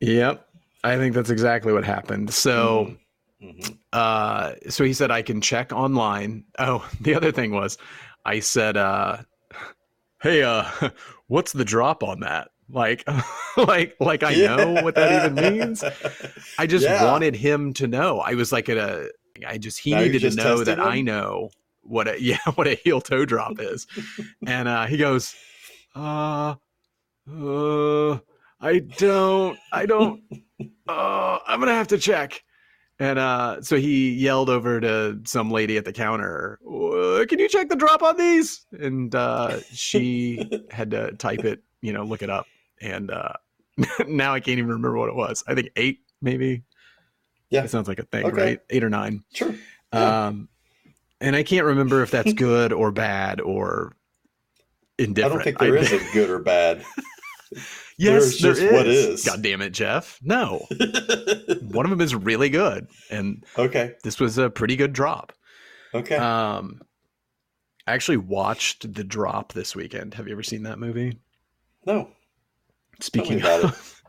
yep." 0.00 0.46
I 0.82 0.96
think 0.96 1.14
that's 1.14 1.30
exactly 1.30 1.72
what 1.72 1.84
happened. 1.84 2.32
So. 2.32 2.96
Mhm. 3.42 3.76
uh 3.92 4.54
so 4.70 4.84
he 4.84 4.94
said 4.94 5.10
i 5.10 5.20
can 5.20 5.38
check 5.42 5.70
online 5.70 6.44
oh 6.58 6.88
the 7.02 7.14
other 7.14 7.30
thing 7.30 7.50
was 7.52 7.76
i 8.24 8.40
said 8.40 8.76
uh 8.78 9.18
hey 10.24 10.42
uh 10.42 10.64
what's 11.28 11.52
the 11.52 11.64
drop 11.64 12.02
on 12.02 12.20
that? 12.20 12.48
Like 12.70 13.04
like 13.56 13.94
like 14.00 14.22
i 14.22 14.34
know 14.34 14.72
what 14.82 14.94
that 14.96 15.12
even 15.12 15.34
means. 15.34 15.84
I 16.58 16.66
just 16.66 16.88
Yeah. 16.88 17.04
wanted 17.04 17.36
him 17.36 17.74
to 17.74 17.86
know. 17.86 18.20
I 18.20 18.34
was 18.34 18.50
like 18.50 18.68
at 18.68 18.78
a 18.78 19.10
i 19.46 19.58
just 19.58 19.78
he 19.80 19.90
Now 19.92 20.00
needed 20.00 20.22
to 20.22 20.30
know 20.30 20.64
that 20.64 20.80
i 20.80 21.00
know 21.02 21.50
what 21.82 22.08
a 22.08 22.20
yeah 22.22 22.38
what 22.54 22.66
a 22.66 22.74
heel 22.74 23.00
toe 23.00 23.24
drop 23.26 23.60
is. 23.60 23.86
And 24.46 24.66
uh 24.66 24.86
he 24.86 24.96
goes 24.96 25.34
uh 25.94 26.54
uh 27.30 28.18
i 28.60 28.78
don't 28.78 29.58
i 29.72 29.84
don't 29.86 30.22
uh 30.88 31.38
i'm 31.46 31.60
gonna 31.60 31.74
have 31.74 31.88
to 31.88 31.98
check 31.98 32.42
and 32.98 33.18
uh, 33.18 33.60
so 33.62 33.76
he 33.76 34.10
yelled 34.12 34.48
over 34.48 34.80
to 34.80 35.20
some 35.24 35.50
lady 35.50 35.76
at 35.76 35.84
the 35.84 35.92
counter, 35.92 36.58
"Uh, 36.66 37.24
"Can 37.28 37.38
you 37.38 37.48
check 37.48 37.68
the 37.68 37.76
drop 37.76 38.02
on 38.02 38.16
these?" 38.16 38.66
And 38.72 39.14
uh, 39.14 39.60
she 39.72 40.48
had 40.70 40.90
to 40.92 41.12
type 41.12 41.44
it, 41.44 41.62
you 41.80 41.92
know, 41.92 42.04
look 42.04 42.22
it 42.22 42.30
up. 42.30 42.46
And 42.80 43.10
uh, 43.10 43.32
now 44.06 44.32
I 44.34 44.40
can't 44.40 44.58
even 44.58 44.68
remember 44.68 44.96
what 44.96 45.08
it 45.08 45.16
was. 45.16 45.42
I 45.46 45.54
think 45.54 45.70
eight, 45.76 46.00
maybe. 46.22 46.62
Yeah. 47.50 47.64
it 47.64 47.70
sounds 47.70 47.86
like 47.88 47.98
a 47.98 48.04
thing, 48.04 48.24
Okay. 48.26 48.42
right? 48.42 48.60
Eight 48.70 48.82
or 48.82 48.90
nine. 48.90 49.22
Sure. 49.32 49.54
Yeah. 49.92 50.26
Um, 50.26 50.48
and 51.20 51.36
I 51.36 51.42
can't 51.44 51.64
remember 51.64 52.02
if 52.02 52.10
that's 52.10 52.32
good 52.32 52.72
or 52.72 52.90
bad 52.90 53.40
or 53.40 53.94
indifferent. 54.98 55.32
I 55.32 55.34
don't 55.36 55.44
think 55.44 55.58
there 55.58 55.76
is 55.76 55.92
a 55.92 56.00
good 56.12 56.30
or 56.30 56.40
bad. 56.40 56.84
Yes, 57.98 58.40
there's 58.40 58.40
there 58.40 58.54
just 58.54 58.72
what 58.72 58.86
is. 58.86 59.06
is. 59.20 59.24
God 59.24 59.42
damn 59.42 59.62
it, 59.62 59.70
Jeff! 59.70 60.18
No, 60.22 60.66
one 61.70 61.86
of 61.86 61.90
them 61.90 62.00
is 62.00 62.14
really 62.14 62.48
good, 62.48 62.86
and 63.10 63.44
okay. 63.58 63.94
this 64.02 64.18
was 64.20 64.38
a 64.38 64.50
pretty 64.50 64.76
good 64.76 64.92
drop. 64.92 65.32
Okay. 65.94 66.16
Um, 66.16 66.80
I 67.86 67.92
actually 67.92 68.16
watched 68.16 68.94
The 68.94 69.04
Drop 69.04 69.52
this 69.52 69.76
weekend. 69.76 70.14
Have 70.14 70.26
you 70.26 70.32
ever 70.32 70.42
seen 70.42 70.62
that 70.64 70.78
movie? 70.78 71.18
no. 71.86 72.08
Speaking 73.00 73.40
about 73.40 73.64
of, 73.64 74.02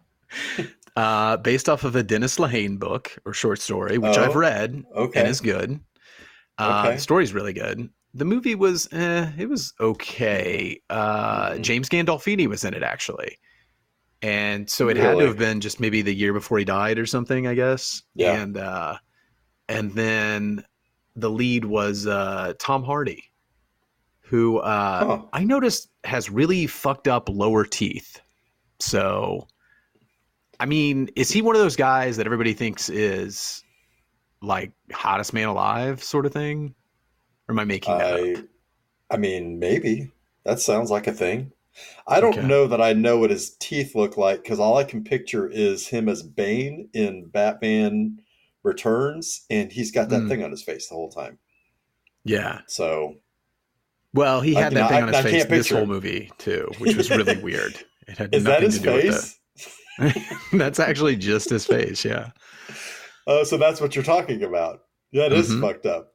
uh, 0.96 1.38
based 1.38 1.68
off 1.68 1.84
of 1.84 1.96
a 1.96 2.04
Dennis 2.04 2.38
Lehane 2.38 2.77
book 2.80 3.18
or 3.25 3.34
short 3.34 3.60
story, 3.60 3.98
which 3.98 4.18
Oh, 4.18 4.24
I've 4.25 4.36
read 4.36 4.84
Okay. 4.96 5.20
and 5.20 5.27
is 5.27 5.42
good. 5.42 5.80
Uh, 6.58 6.84
Okay. 6.86 6.96
The 6.96 7.01
story's 7.01 7.34
really 7.34 7.51
good. 7.54 7.89
The 8.15 8.25
movie 8.25 8.55
was, 8.55 8.88
eh, 8.93 9.29
it 9.38 9.50
was 9.50 9.74
okay. 9.79 10.79
Uh, 10.89 11.51
Mhm. 11.51 11.62
James 11.62 11.89
Gandolfini 11.89 12.48
was 12.48 12.63
in 12.63 12.74
it 12.74 12.81
actually, 12.81 13.38
and 14.22 14.69
so 14.69 14.88
it 14.88 14.95
had 14.98 15.17
to 15.17 15.25
have 15.27 15.38
been 15.38 15.60
just 15.60 15.79
maybe 15.81 16.01
the 16.01 16.15
year 16.15 16.31
before 16.31 16.57
he 16.57 16.65
died 16.65 16.98
or 16.98 17.05
something, 17.05 17.45
I 17.45 17.53
guess. 17.55 18.03
Yeah. 18.15 18.41
And 18.41 18.57
uh, 18.57 18.98
and 19.67 19.91
then 19.93 20.63
the 21.17 21.29
lead 21.29 21.65
was 21.65 22.07
uh, 22.07 22.53
Tom 22.57 22.84
Hardy, 22.84 23.24
who 24.22 24.60
uh, 24.60 25.05
Huh. 25.05 25.25
I 25.34 25.43
noticed 25.43 25.89
has 26.05 26.29
really 26.29 26.67
fucked 26.67 27.07
up 27.10 27.27
lower 27.29 27.65
teeth. 27.65 28.22
So, 28.79 29.48
I 30.60 30.65
mean, 30.65 31.10
is 31.15 31.29
he 31.31 31.41
one 31.41 31.55
of 31.55 31.62
those 31.62 31.75
guys 31.75 32.15
that 32.17 32.25
everybody 32.25 32.53
thinks 32.53 32.89
is 32.89 33.62
like 34.41 34.72
hottest 34.93 35.34
man 35.34 35.48
alive, 35.50 36.01
sort 36.01 36.25
of 36.25 36.31
thing? 36.34 36.75
Or 37.48 37.54
am 37.54 37.60
I 37.60 37.66
making 37.66 37.98
that 37.98 38.16
I, 38.16 38.34
up? 38.34 38.46
I 39.12 39.18
mean, 39.18 39.60
maybe 39.60 40.12
that 40.44 40.60
sounds 40.60 40.90
like 40.90 41.08
a 41.08 41.12
thing. 41.14 41.52
I 42.08 42.22
don't 42.22 42.38
Okay. 42.38 42.48
know 42.48 42.68
that 42.68 42.82
I 42.82 42.94
know 42.94 43.18
what 43.20 43.30
his 43.32 43.56
teeth 43.58 43.96
look 43.96 44.18
like 44.18 44.42
because 44.44 44.60
all 44.60 44.78
I 44.78 44.84
can 44.86 45.04
picture 45.04 45.48
is 45.50 45.88
him 45.88 46.08
as 46.08 46.24
Bane 46.24 46.90
in 46.94 47.25
Batman 47.25 48.22
Returns, 48.64 49.46
and 49.50 49.72
he's 49.72 49.92
got 49.92 50.10
that 50.10 50.22
Mm. 50.24 50.30
thing 50.30 50.44
on 50.44 50.52
his 50.52 50.64
face 50.64 50.88
the 50.88 50.96
whole 50.96 51.12
time. 51.12 51.38
Yeah. 52.24 52.62
So 52.68 53.18
Well, 54.14 54.42
he 54.42 54.54
had 54.54 54.70
can- 54.72 54.75
that 54.75 54.90
thing 54.90 54.98
I- 54.98 55.02
on 55.02 55.08
his 55.10 55.18
I 55.18 55.22
face 55.24 55.46
this 55.46 55.70
whole 55.70 55.86
movie 55.86 56.32
too, 56.38 56.72
which 56.80 56.96
was 56.96 57.10
really 57.12 57.38
weird. 57.44 57.78
It 58.08 58.18
had 58.18 58.34
Is 58.34 58.44
that 58.46 58.62
nothing 58.62 58.66
his 58.66 58.78
to 58.80 58.84
do 58.84 58.94
with 58.94 59.04
face? 59.04 59.40
it. 60.00 60.38
That's 60.58 60.80
actually 60.80 61.16
just 61.18 61.50
his 61.50 61.66
face. 61.66 62.04
Yeah. 62.06 62.32
Oh, 63.28 63.44
so 63.44 63.58
that's 63.58 63.80
what 63.82 63.96
you're 63.96 64.04
talking 64.04 64.44
about. 64.44 64.84
Yeah, 65.12 65.24
it 65.25 65.34
is 65.34 65.50
Mhm. 65.52 65.62
fucked 65.62 65.86
up. 65.86 66.14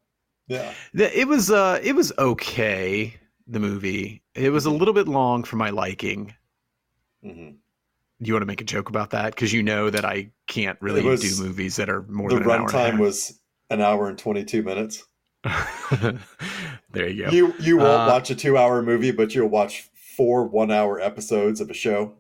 Yeah. 0.51 0.73
It 0.95 1.29
was 1.29 1.51
uh 1.51 1.79
it 1.83 1.95
was 1.95 2.13
okay, 2.19 3.15
the 3.47 3.61
movie. 3.61 4.23
It 4.35 4.51
was 4.51 4.67
a 4.67 4.71
little 4.71 4.93
bit 4.95 5.07
long 5.09 5.45
for 5.45 5.57
my 5.57 5.71
liking. 5.71 6.35
hmm 7.23 7.51
Do 8.21 8.27
you 8.29 8.35
want 8.35 8.43
to 8.43 8.47
make 8.47 8.61
a 8.61 8.65
joke 8.65 8.89
about 8.89 9.11
that? 9.11 9.35
Because 9.35 9.53
you 9.53 9.63
know 9.63 9.91
that 9.91 10.05
I 10.05 10.31
can't 10.49 10.77
really 10.83 11.03
was- 11.03 11.21
do 11.39 11.45
movies 11.45 11.77
that 11.77 11.89
are 11.89 12.03
more 12.03 12.29
The 12.29 12.37
than 12.41 12.45
an 12.45 12.51
hour 12.51 12.59
and 12.61 12.69
runtime 12.69 12.99
was 12.99 13.41
an 13.71 13.81
hour 13.81 14.09
and 14.09 14.19
22 14.19 14.63
minutes. 14.65 15.05
there 16.93 17.09
you 17.09 17.25
go. 17.25 17.31
You 17.31 17.55
you 17.61 17.77
won't 17.79 17.89
Uh, 18.03 18.13
watch 18.13 18.31
a 18.31 18.35
two 18.35 18.57
hour 18.59 18.83
movie, 18.83 19.11
but 19.13 19.35
you'll 19.35 19.49
watch 19.49 19.89
four 20.17 20.45
one 20.47 20.71
hour 20.71 21.01
episodes 21.01 21.61
of 21.61 21.71
a 21.71 21.75
show. 21.75 22.13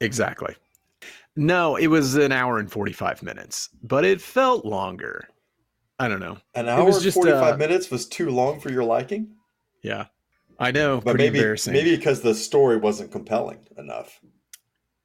Exactly. 0.00 0.54
No, 1.36 1.76
it 1.76 1.86
was 1.86 2.14
an 2.16 2.32
hour 2.32 2.58
and 2.58 2.70
45 2.70 3.22
minutes, 3.22 3.68
but 3.82 4.04
it 4.04 4.20
felt 4.20 4.64
longer. 4.64 5.28
I 5.98 6.08
don't 6.08 6.20
know. 6.20 6.38
An 6.54 6.68
hour 6.68 6.88
and 6.88 7.12
45 7.14 7.54
uh, 7.54 7.56
minutes 7.56 7.90
was 7.90 8.06
too 8.06 8.30
long 8.30 8.60
for 8.60 8.70
your 8.70 8.84
liking? 8.84 9.34
Yeah. 9.82 10.06
I 10.58 10.70
know. 10.70 11.00
But 11.00 11.16
maybe 11.16 11.38
maybe 11.66 11.96
because 11.96 12.22
the 12.22 12.34
story 12.34 12.76
wasn't 12.76 13.12
compelling 13.12 13.66
enough. 13.76 14.20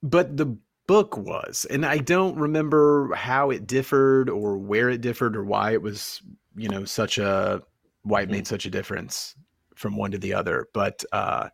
but 0.02 0.38
the 0.38 0.58
book 0.88 1.16
was 1.16 1.66
and 1.70 1.86
i 1.86 1.98
don't 1.98 2.36
remember 2.38 3.14
how 3.14 3.50
it 3.50 3.66
differed 3.68 4.30
or 4.30 4.58
where 4.58 4.90
it 4.90 5.00
differed 5.00 5.38
or 5.38 5.44
why 5.46 5.72
it 5.72 5.82
was 5.82 6.22
you 6.56 6.68
know 6.68 6.84
such 6.84 7.18
a 7.18 7.62
why 8.02 8.22
it 8.24 8.30
made 8.30 8.46
such 8.48 8.66
a 8.66 8.70
difference 8.70 9.36
from 9.76 9.96
one 9.96 10.12
to 10.12 10.18
the 10.18 10.34
other 10.34 10.68
but 10.74 11.06
uh 11.14 11.48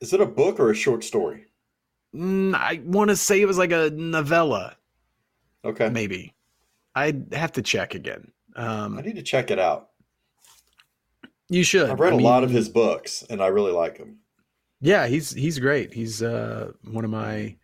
Is 0.00 0.12
it 0.12 0.20
a 0.20 0.26
book 0.26 0.58
or 0.58 0.70
a 0.70 0.74
short 0.74 1.04
story? 1.04 1.44
mm, 2.14 2.54
i 2.56 2.80
want 2.84 3.10
to 3.10 3.16
say 3.16 3.40
it 3.40 3.46
was 3.46 3.58
like 3.58 3.72
a 3.72 3.90
novella 3.90 4.76
Okay. 5.64 5.88
maybe 5.90 6.34
i'd 6.96 7.32
have 7.34 7.52
to 7.52 7.62
check 7.62 7.94
again 7.94 8.32
I 8.56 8.66
um 8.84 8.96
need 8.96 9.16
to 9.16 9.22
check 9.22 9.50
it 9.50 9.58
out. 9.58 9.90
you 11.48 11.62
should 11.62 11.90
I've 11.90 12.00
read 12.00 12.12
a 12.12 12.16
a 12.16 12.18
lot 12.18 12.44
of 12.44 12.50
his 12.50 12.68
books 12.68 13.22
and 13.28 13.42
I 13.42 13.48
really 13.48 13.72
like 13.72 13.98
him. 13.98 14.18
yeah 14.80 15.06
he's 15.06 15.30
he's 15.32 15.58
great 15.58 15.92
he's 15.92 16.22
uh 16.22 16.72
one 16.84 17.04
of 17.04 17.10
my 17.10 17.56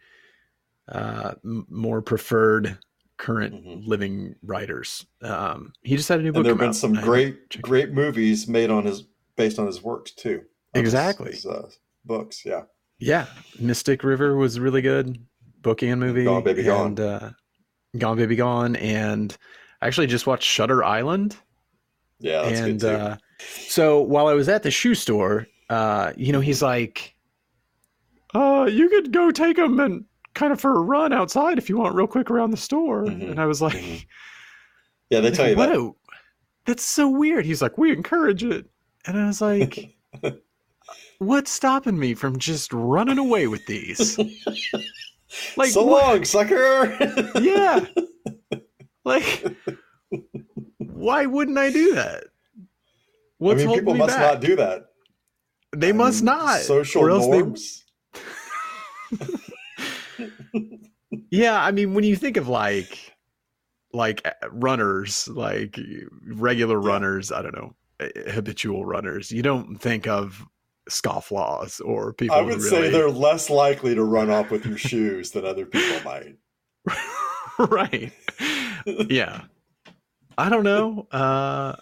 uh 0.89 1.35
more 1.43 2.03
preferred 2.03 2.79
current 3.19 3.55
Mhm. 3.55 3.87
living 3.87 4.35
writers 4.43 5.07
um 5.23 5.73
he 5.83 5.97
just 5.97 6.09
had 6.09 6.21
a 6.21 6.23
new 6.23 6.33
book 6.33 6.39
And 6.41 6.47
there 6.47 6.53
have 6.55 6.59
been 6.59 6.69
out. 6.71 6.75
some 6.75 6.95
great 6.95 7.61
great 7.63 7.93
movies 7.93 8.49
made 8.49 8.71
on 8.71 8.85
his 8.85 9.05
based 9.37 9.59
on 9.59 9.67
his 9.67 9.83
works 9.83 10.11
too. 10.13 10.43
On 10.75 10.83
his- 10.85 10.93
Exactly. 10.93 11.33
his, 11.33 11.47
uh, 11.47 11.69
books, 12.05 12.45
yeah. 12.45 12.63
Yeah, 12.99 13.27
Mystic 13.59 14.05
River 14.05 14.37
was 14.37 14.59
really 14.61 14.83
good, 14.83 15.19
book 15.63 15.83
and 15.83 15.99
movie. 16.01 16.25
Gone 16.25 16.43
Baby 16.45 16.63
Gone. 16.65 16.99
Uh, 16.99 17.33
Gone 17.97 18.17
Baby 18.17 18.37
Gone, 18.37 18.77
and 18.77 19.37
I 19.83 19.87
actually 19.89 20.07
just 20.07 20.27
watched 20.27 20.45
Shutter 20.49 20.83
Island. 20.85 21.37
Yeah, 22.21 22.43
that's 22.43 22.61
and 22.61 22.85
uh, 22.85 23.17
so 23.67 24.01
while 24.01 24.29
I 24.29 24.33
was 24.35 24.49
at 24.49 24.63
the 24.63 24.71
shoe 24.71 24.95
store, 24.95 25.47
uh, 25.69 26.13
you 26.17 26.33
know, 26.33 26.41
he's 26.41 26.63
like, 26.63 27.15
"Uh, 28.33 28.69
you 28.71 28.89
could 28.89 29.13
go 29.13 29.31
take 29.33 29.57
them 29.57 29.81
and 29.81 30.05
kind 30.35 30.53
of 30.53 30.61
for 30.61 30.77
a 30.77 30.81
run 30.81 31.13
outside 31.13 31.59
if 31.59 31.69
you 31.69 31.77
want, 31.77 31.95
real 31.97 32.07
quick 32.07 32.31
around 32.31 32.53
the 32.53 32.57
store." 32.57 33.05
Mhm, 33.05 33.31
And 33.33 33.41
I 33.41 33.47
was 33.47 33.61
like, 33.61 33.75
mhm. 33.75 34.07
yeah, 35.11 35.21
they 35.21 35.33
tell 35.33 35.49
you 35.51 35.57
"What? 35.57 35.69
that. 35.71 35.79
a- 35.79 35.93
that's 36.65 36.85
so 36.85 37.09
weird." 37.09 37.45
He's 37.45 37.61
like, 37.61 37.77
"We 37.77 37.91
encourage 37.93 38.45
it," 38.45 38.67
and 39.07 39.19
I 39.19 39.27
was 39.27 39.41
like. 39.41 39.97
What's 41.19 41.53
stopping 41.53 41.99
me 42.01 42.15
from 42.15 42.39
just 42.41 42.73
running 42.73 43.19
away 43.19 43.47
with 43.47 43.65
these? 43.67 44.19
Like, 45.57 45.71
so 45.71 45.83
what- 45.85 46.05
long, 46.05 46.25
sucker. 46.27 46.95
yeah 47.41 47.87
like 49.05 49.45
why 50.79 51.27
wouldn't 51.27 51.59
i 51.59 51.71
do 51.71 51.95
that 51.95 52.25
I 53.41 53.55
mean, 53.55 53.73
people 53.75 53.95
must 53.95 54.17
back 54.17 54.35
not 54.35 54.41
do 54.41 54.55
that. 54.57 54.85
they 55.75 55.89
I 55.89 55.93
must 55.93 56.23
mean, 56.23 56.27
not 56.37 56.61
Social 56.61 57.03
or 57.03 57.11
else 57.11 57.27
they- 57.27 57.39
norms. 57.39 57.85
yeah 61.31 61.63
i 61.63 61.71
mean 61.71 61.95
when 61.95 62.05
you 62.05 62.17
think 62.17 62.37
of 62.37 62.49
like 62.49 63.13
like 63.93 64.23
uh, 64.27 64.33
runners 64.51 65.29
like 65.29 65.79
regular 66.27 66.81
Yeah. 66.81 66.89
runners 66.89 67.33
i 67.33 67.43
don't 67.43 67.55
know 67.55 67.75
uh, 68.01 68.09
habitual 68.31 68.85
runners 68.87 69.31
you 69.31 69.43
don't 69.43 69.77
think 69.79 70.07
of 70.07 70.43
scofflaws 70.91 71.81
or 71.85 72.13
people 72.13 72.35
I 72.37 72.41
would 72.43 72.57
really 72.57 72.69
say 72.69 72.91
they're 72.91 73.09
less 73.11 73.49
likely 73.51 73.95
to 73.95 74.03
run 74.03 74.31
off 74.31 74.51
with 74.51 74.67
your 74.67 74.77
shoes 74.79 75.31
than 75.31 75.45
other 75.45 75.65
people 75.65 76.01
might. 76.05 76.35
right 77.71 78.13
yeah. 78.87 79.43
I 80.39 80.49
don't 80.49 80.65
know. 80.65 81.07
Uh 81.11 81.77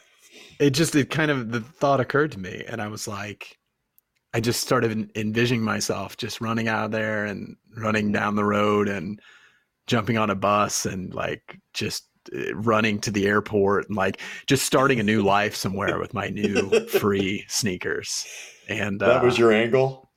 it 0.58 0.70
just 0.70 0.94
it 0.94 1.10
kind 1.10 1.30
of 1.30 1.50
the 1.50 1.60
thought 1.60 2.00
occurred 2.00 2.30
to 2.32 2.38
me 2.38 2.62
and 2.68 2.80
i 2.80 2.86
was 2.86 3.08
like 3.08 3.58
i 4.34 4.40
just 4.40 4.60
started 4.60 5.10
envisioning 5.16 5.62
myself 5.62 6.16
just 6.16 6.40
running 6.40 6.68
out 6.68 6.84
of 6.84 6.90
there 6.92 7.24
and 7.24 7.56
running 7.76 8.12
down 8.12 8.36
the 8.36 8.44
road 8.44 8.86
and 8.88 9.20
jumping 9.86 10.18
on 10.18 10.30
a 10.30 10.34
bus 10.34 10.86
and 10.86 11.14
like 11.14 11.58
just 11.74 12.06
uh, 12.36 12.54
running 12.54 13.00
to 13.00 13.10
the 13.10 13.26
airport 13.26 13.88
and 13.88 13.96
like 13.96 14.20
just 14.46 14.64
starting 14.64 15.00
a 15.00 15.02
new 15.02 15.22
life 15.22 15.56
somewhere 15.56 15.98
with 15.98 16.14
my 16.14 16.28
new 16.28 16.70
free 16.86 17.44
sneakers. 17.48 18.24
And 18.68 19.00
That 19.00 19.24
was 19.24 19.34
uh, 19.34 19.38
your 19.38 19.52
angle. 19.52 20.10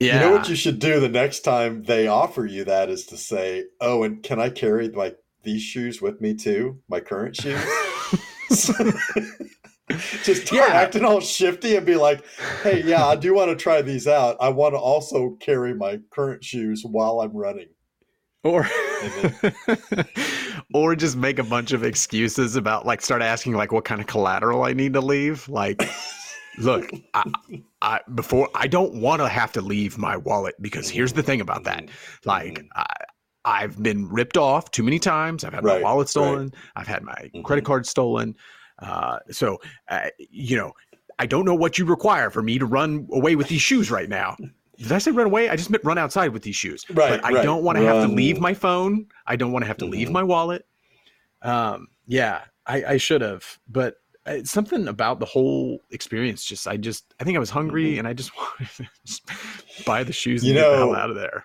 yeah 0.00 0.14
You 0.14 0.20
know 0.20 0.32
what 0.32 0.48
you 0.48 0.56
should 0.56 0.80
do 0.80 0.98
the 0.98 1.08
next 1.08 1.40
time 1.40 1.84
they 1.84 2.08
offer 2.08 2.44
you 2.44 2.64
that 2.64 2.88
is 2.88 3.06
to 3.06 3.16
say, 3.16 3.66
"Oh, 3.80 4.02
and 4.02 4.20
can 4.22 4.40
I 4.40 4.50
carry 4.50 4.88
like 4.88 5.16
these 5.48 5.62
shoes 5.62 6.02
with 6.02 6.20
me 6.20 6.34
too? 6.34 6.78
My 6.88 7.00
current 7.00 7.36
shoes." 7.36 7.64
Just 10.22 10.52
Yeah. 10.52 10.66
acting 10.66 11.04
all 11.04 11.20
shifty 11.20 11.76
and 11.76 11.86
be 11.86 11.96
like, 11.96 12.22
"Hey, 12.62 12.82
yeah, 12.82 13.06
I 13.06 13.16
do 13.16 13.34
want 13.34 13.50
to 13.50 13.56
try 13.56 13.80
these 13.82 14.06
out. 14.06 14.36
I 14.40 14.50
want 14.50 14.74
to 14.74 14.78
also 14.78 15.36
carry 15.40 15.74
my 15.74 16.00
current 16.10 16.44
shoes 16.44 16.82
while 16.84 17.20
I'm 17.20 17.34
running." 17.36 17.68
or 18.44 18.64
or 20.74 20.94
just 20.94 21.16
make 21.16 21.38
a 21.40 21.42
bunch 21.42 21.72
of 21.72 21.82
excuses 21.82 22.54
about 22.54 22.86
like 22.86 23.00
start 23.02 23.20
asking 23.20 23.54
like 23.54 23.72
what 23.72 23.84
kind 23.84 24.00
of 24.00 24.06
collateral 24.06 24.62
I 24.62 24.72
need 24.72 24.92
to 24.92 25.00
leave 25.00 25.48
like 25.48 25.82
look 26.58 26.88
I, 27.14 27.24
I 27.82 28.00
before 28.14 28.48
I 28.54 28.68
don't 28.68 28.94
want 29.00 29.20
to 29.22 29.28
have 29.28 29.50
to 29.52 29.60
leave 29.60 29.98
my 29.98 30.16
wallet 30.16 30.54
because 30.60 30.88
here's 30.88 31.12
the 31.12 31.22
thing 31.22 31.40
about 31.40 31.64
that 31.64 31.88
like 32.24 32.60
Mhm. 32.60 32.68
I 32.76 32.86
I've 33.48 33.82
been 33.82 34.08
ripped 34.18 34.36
off 34.36 34.70
too 34.70 34.82
many 34.88 34.98
times 34.98 35.44
I've 35.44 35.54
had 35.54 35.64
Right, 35.64 35.76
my 35.78 35.82
wallet 35.86 36.04
right. 36.06 36.08
stolen 36.10 36.52
I've 36.76 36.86
had 36.94 37.02
my 37.02 37.20
credit 37.44 37.64
Mhm. 37.64 37.66
card 37.70 37.86
stolen 37.86 38.34
uh 38.80 39.18
so 39.30 39.58
uh, 39.88 40.08
you 40.30 40.56
know 40.56 40.72
I 41.18 41.26
don't 41.26 41.44
know 41.44 41.54
what 41.64 41.78
you 41.78 41.84
require 41.84 42.28
for 42.30 42.42
me 42.42 42.58
to 42.58 42.66
run 42.66 43.08
away 43.12 43.34
with 43.36 43.48
these 43.48 43.62
shoes 43.62 43.90
right 43.90 44.08
now 44.08 44.36
did 44.78 44.92
I 44.92 44.98
say 44.98 45.10
run 45.10 45.26
away? 45.26 45.48
I 45.48 45.56
just 45.56 45.70
meant 45.70 45.84
run 45.84 45.98
outside 45.98 46.28
with 46.32 46.42
these 46.44 46.54
shoes. 46.54 46.84
Right, 46.94 47.10
But 47.10 47.24
I 47.24 47.32
right. 47.32 47.42
don't 47.42 47.64
want 47.64 47.78
to 47.78 47.84
have 47.84 48.00
to 48.02 48.06
leave 48.06 48.38
my 48.38 48.54
phone. 48.54 49.06
I 49.26 49.34
don't 49.34 49.50
want 49.50 49.64
to 49.64 49.66
have 49.66 49.78
to 49.78 49.86
leave 49.86 50.06
Mhm. 50.08 50.12
my 50.12 50.22
wallet. 50.22 50.62
Um, 51.42 51.88
yeah, 52.06 52.42
I, 52.64 52.84
I 52.84 52.96
should 52.96 53.20
have, 53.20 53.44
but 53.68 53.96
it's 54.24 54.52
something 54.52 54.86
about 54.86 55.18
the 55.18 55.26
whole 55.26 55.80
experience. 55.90 56.44
Just, 56.44 56.68
I 56.68 56.76
just, 56.76 57.12
I 57.18 57.24
think 57.24 57.34
I 57.36 57.40
was 57.40 57.50
hungry 57.50 57.94
Mhm. 57.94 57.98
and 57.98 58.06
I 58.06 58.12
just 58.12 58.30
wanted 58.36 58.68
to 58.76 58.88
just 59.04 59.22
buy 59.84 60.04
the 60.04 60.12
shoes 60.12 60.42
and 60.42 60.50
You 60.50 60.54
get 60.54 60.70
the 60.70 60.76
hell 60.76 60.94
out 60.94 61.10
of 61.10 61.16
there. 61.16 61.44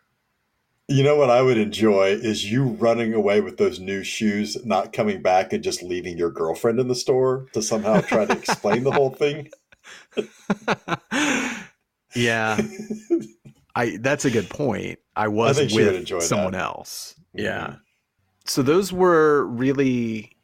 You 0.90 1.04
know 1.04 1.16
what 1.16 1.30
I 1.30 1.42
would 1.42 1.58
enjoy 1.58 2.08
is 2.08 2.52
you 2.52 2.64
running 2.64 3.14
away 3.14 3.40
with 3.40 3.58
those 3.58 3.80
new 3.80 4.04
shoes, 4.04 4.58
not 4.66 4.92
coming 4.92 5.22
back 5.22 5.54
and 5.54 5.64
just 5.64 5.82
leaving 5.82 6.18
your 6.18 6.30
girlfriend 6.30 6.80
in 6.80 6.90
the 6.90 6.96
store 6.96 7.48
to 7.54 7.62
somehow 7.62 8.02
try 8.02 8.26
to 8.26 8.38
explain 8.38 8.84
the 8.84 8.92
whole 8.92 9.10
thing. 9.10 9.50
yeah, 12.16 12.60
I. 13.76 13.98
That's 13.98 14.26
a 14.26 14.32
good 14.32 14.50
point. 14.50 15.00
I 15.16 15.30
was 15.30 15.58
would 15.58 15.74
with 15.74 16.24
someone 16.24 16.52
that. 16.52 16.62
else. 16.62 17.16
Yeah. 17.34 17.76
So 18.46 18.62
those 18.62 18.92
were 18.92 19.46
really 19.46 20.36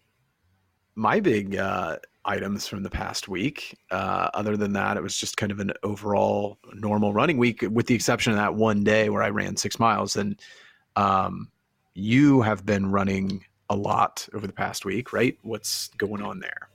my 0.95 1.19
big 1.19 1.57
uh, 1.57 1.97
items 2.25 2.67
from 2.67 2.83
the 2.83 2.89
past 2.89 3.27
week. 3.27 3.77
Uh, 3.91 4.29
other 4.33 4.57
than 4.57 4.73
that, 4.73 4.97
it 4.97 5.03
was 5.03 5.17
just 5.17 5.37
kind 5.37 5.51
of 5.51 5.59
an 5.59 5.71
overall 5.83 6.57
normal 6.73 7.13
running 7.13 7.37
week, 7.37 7.63
with 7.71 7.87
the 7.87 7.95
exception 7.95 8.31
of 8.31 8.37
that 8.37 8.55
one 8.55 8.83
day 8.83 9.09
where 9.09 9.23
I 9.23 9.29
ran 9.29 9.55
six 9.55 9.79
miles. 9.79 10.15
And 10.15 10.39
um, 10.95 11.49
you 11.93 12.41
have 12.41 12.65
been 12.65 12.91
running 12.91 13.45
a 13.69 13.75
lot 13.75 14.27
over 14.33 14.47
the 14.47 14.53
past 14.53 14.85
week, 14.85 15.13
right? 15.13 15.37
What's 15.43 15.89
going 15.97 16.21
on 16.21 16.39
there? 16.39 16.69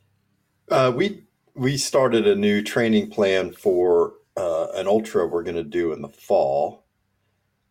Uh, 0.70 0.92
we 0.94 1.22
we 1.54 1.76
started 1.76 2.26
a 2.26 2.34
new 2.34 2.62
training 2.62 3.10
plan 3.10 3.52
for 3.52 4.14
uh, 4.36 4.68
an 4.74 4.88
ultra 4.88 5.26
we're 5.26 5.42
going 5.42 5.56
to 5.56 5.64
do 5.64 5.92
in 5.92 6.02
the 6.02 6.08
fall. 6.08 6.84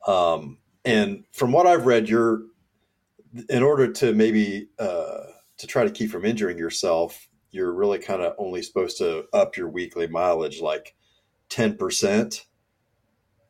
Um, 0.07 0.57
and 0.85 1.23
from 1.31 1.51
what 1.51 1.67
I've 1.67 1.85
read, 1.85 2.07
you're 2.07 2.43
in 3.49 3.63
order 3.63 3.91
to 3.91 4.13
maybe 4.13 4.69
uh, 4.79 5.23
to 5.57 5.67
try 5.67 5.83
to 5.83 5.91
keep 5.91 6.11
from 6.11 6.25
injuring 6.25 6.57
yourself, 6.57 7.27
you're 7.53 7.71
really 7.71 7.99
kind 7.99 8.21
of 8.23 8.33
only 8.39 8.63
supposed 8.63 8.97
to 8.97 9.25
up 9.31 9.55
your 9.55 9.69
weekly 9.69 10.07
mileage 10.07 10.59
like 10.59 10.95
10% 11.49 12.45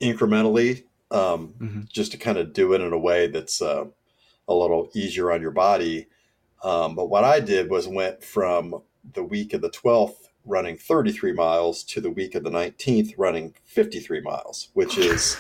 incrementally, 0.02 0.84
um, 1.10 1.54
Mhm. 1.60 1.90
just 1.90 2.12
to 2.12 2.18
kind 2.18 2.38
of 2.38 2.52
do 2.54 2.74
it 2.74 2.82
in 2.82 2.92
a 2.92 3.00
way 3.00 3.28
that's 3.28 3.62
uh, 3.62 3.86
a 4.48 4.54
little 4.54 4.90
easier 4.94 5.32
on 5.32 5.42
your 5.42 5.52
body. 5.52 6.08
Um, 6.64 6.96
but 6.96 7.06
what 7.10 7.24
I 7.24 7.40
did 7.40 7.70
was 7.70 7.88
went 7.88 8.24
from 8.24 8.82
the 9.14 9.24
week 9.24 9.54
of 9.54 9.62
the 9.62 9.70
12th 9.70 10.28
running 10.46 10.78
33 10.78 11.32
miles 11.32 11.84
to 11.86 12.02
the 12.02 12.12
week 12.12 12.36
of 12.36 12.44
the 12.44 12.50
19th 12.52 13.14
running 13.18 13.54
53 13.66 14.20
miles, 14.20 14.70
which 14.74 14.98
is, 14.98 15.38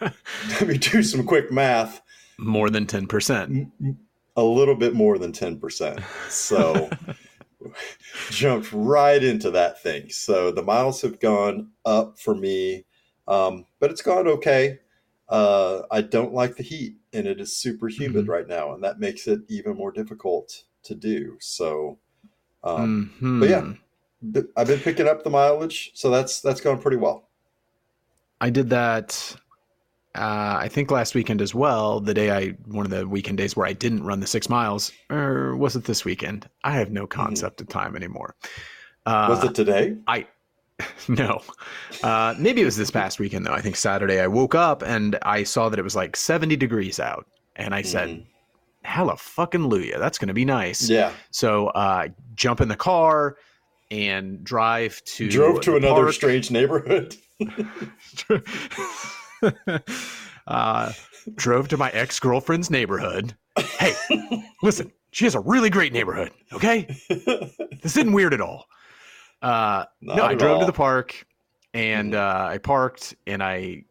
let 0.00 0.66
me 0.66 0.78
do 0.78 1.02
some 1.02 1.24
quick 1.26 1.52
math, 1.52 2.00
More 2.38 2.70
than 2.70 2.86
10%. 2.86 3.70
A 4.36 4.42
little 4.42 4.74
bit 4.76 4.94
more 4.94 5.18
than 5.18 5.32
10%. 5.32 6.02
So 6.30 6.88
jumped 8.30 8.72
right 8.72 9.22
into 9.22 9.50
that 9.52 9.82
thing. 9.82 10.10
So 10.10 10.50
the 10.50 10.62
miles 10.62 11.00
have 11.02 11.20
gone 11.20 11.70
up 11.84 12.18
for 12.18 12.34
me, 12.34 12.84
um, 13.28 13.66
but 13.78 13.90
it's 13.90 14.02
gone 14.02 14.28
okay. 14.28 14.78
Uh, 15.28 15.82
I 15.90 16.00
don't 16.02 16.34
like 16.34 16.56
the 16.56 16.62
heat, 16.64 16.96
and 17.12 17.26
it 17.26 17.40
is 17.40 17.56
super 17.56 17.88
humid 17.88 18.26
Mhm. 18.26 18.28
right 18.28 18.48
now, 18.48 18.74
and 18.74 18.82
that 18.82 18.98
makes 18.98 19.28
it 19.28 19.40
even 19.48 19.76
more 19.76 19.92
difficult 19.92 20.64
to 20.84 20.94
do. 20.94 21.36
So, 21.40 21.98
um, 22.64 23.10
Mhm. 23.20 23.40
but 23.40 23.48
yeah. 23.48 23.72
I've 24.54 24.66
been 24.66 24.80
picking 24.80 25.08
up 25.08 25.24
the 25.24 25.30
mileage, 25.30 25.92
so 25.94 26.10
that's 26.10 26.42
that's 26.42 26.60
gone 26.60 26.78
pretty 26.78 26.98
well. 26.98 27.30
I 28.40 28.50
did 28.50 28.68
that. 28.70 29.34
Uh, 30.14 30.56
I 30.60 30.68
think 30.68 30.90
last 30.90 31.14
weekend 31.14 31.40
as 31.40 31.54
well. 31.54 32.00
The 32.00 32.14
day 32.14 32.30
I, 32.30 32.48
one 32.66 32.84
of 32.84 32.90
the 32.90 33.06
weekend 33.06 33.38
days 33.38 33.54
where 33.56 33.66
I 33.66 33.72
didn't 33.72 34.02
run 34.02 34.18
the 34.20 34.26
six 34.26 34.48
miles, 34.48 34.90
or 35.08 35.54
was 35.56 35.76
it 35.76 35.84
this 35.84 36.04
weekend? 36.04 36.48
I 36.64 36.72
have 36.72 36.90
no 36.90 37.06
concept 37.06 37.60
of 37.60 37.68
time 37.68 37.94
anymore. 37.94 38.34
Uh, 39.06 39.26
Was 39.30 39.44
it 39.44 39.54
today? 39.54 39.96
I 40.08 40.26
no. 41.08 41.42
Uh, 42.02 42.34
maybe 42.38 42.62
it 42.62 42.64
was 42.64 42.76
this 42.76 42.90
past 42.90 43.18
weekend 43.20 43.46
though. 43.46 43.52
I 43.52 43.60
think 43.60 43.76
Saturday 43.76 44.18
I 44.20 44.26
woke 44.26 44.54
up 44.54 44.82
and 44.82 45.16
I 45.22 45.44
saw 45.44 45.68
that 45.68 45.78
it 45.78 45.82
was 45.82 45.94
like 45.94 46.16
70 46.16 46.56
degrees 46.56 46.98
out, 46.98 47.26
and 47.54 47.72
I 47.74 47.82
said, 47.82 48.08
Mhm. 48.08 48.26
"Hella 48.82 49.16
fucking 49.16 49.60
Luya, 49.62 49.98
that's 49.98 50.18
gonna 50.18 50.34
be 50.34 50.44
nice." 50.44 50.88
Yeah, 50.90 51.12
So 51.30 51.68
uh, 51.68 52.08
jump 52.34 52.60
in 52.60 52.68
the 52.68 52.76
car 52.76 53.36
and 53.92 54.42
drive 54.42 55.02
to 55.04 55.28
drove 55.30 55.60
to 55.62 55.76
another 55.76 56.02
park. 56.04 56.14
strange 56.14 56.50
neighborhood. 56.50 57.14
uh, 60.46 60.92
drove 61.34 61.68
to 61.68 61.76
my 61.76 61.90
ex 61.90 62.18
girlfriend's 62.20 62.70
neighborhood. 62.70 63.34
Hey, 63.78 63.94
listen, 64.62 64.92
she 65.12 65.24
has 65.24 65.34
a 65.34 65.40
really 65.40 65.70
great 65.70 65.92
neighborhood. 65.92 66.32
Okay, 66.52 66.84
this 67.08 67.96
isn't 67.96 68.12
weird 68.12 68.34
at 68.34 68.40
all. 68.40 68.66
Uh, 69.42 69.84
Not 70.00 70.16
no, 70.16 70.24
I 70.24 70.34
drove 70.34 70.60
to 70.60 70.66
the 70.66 70.72
park 70.72 71.26
and 71.74 72.12
Mhm. 72.12 72.16
uh, 72.18 72.48
I 72.48 72.58
parked 72.58 73.14
and 73.26 73.42
I 73.42 73.84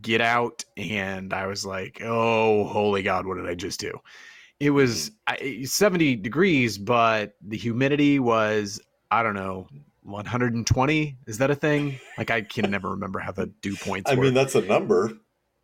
get 0.00 0.20
out 0.20 0.64
and 0.76 1.32
I 1.32 1.46
was 1.46 1.64
like, 1.66 2.00
oh, 2.02 2.64
holy 2.64 3.02
God, 3.02 3.26
what 3.26 3.36
did 3.36 3.46
I 3.48 3.54
just 3.54 3.80
do? 3.80 3.92
It 4.60 4.70
was 4.70 5.10
Mm-hmm. 5.28 5.64
70 5.64 6.16
degrees, 6.16 6.78
but 6.78 7.34
the 7.46 7.56
humidity 7.56 8.18
was, 8.18 8.80
I 9.10 9.22
don't 9.22 9.34
know, 9.34 9.68
120. 10.02 11.16
Is 11.26 11.38
that 11.38 11.50
a 11.50 11.54
thing? 11.54 11.98
Like, 12.18 12.30
I 12.30 12.42
can 12.42 12.70
never 12.70 12.90
remember 12.90 13.18
how 13.20 13.32
the 13.32 13.46
dew 13.46 13.76
points 13.76 14.10
I 14.10 14.14
were. 14.14 14.24
mean, 14.24 14.34
that's 14.34 14.54
a 14.54 14.62
number. 14.62 15.12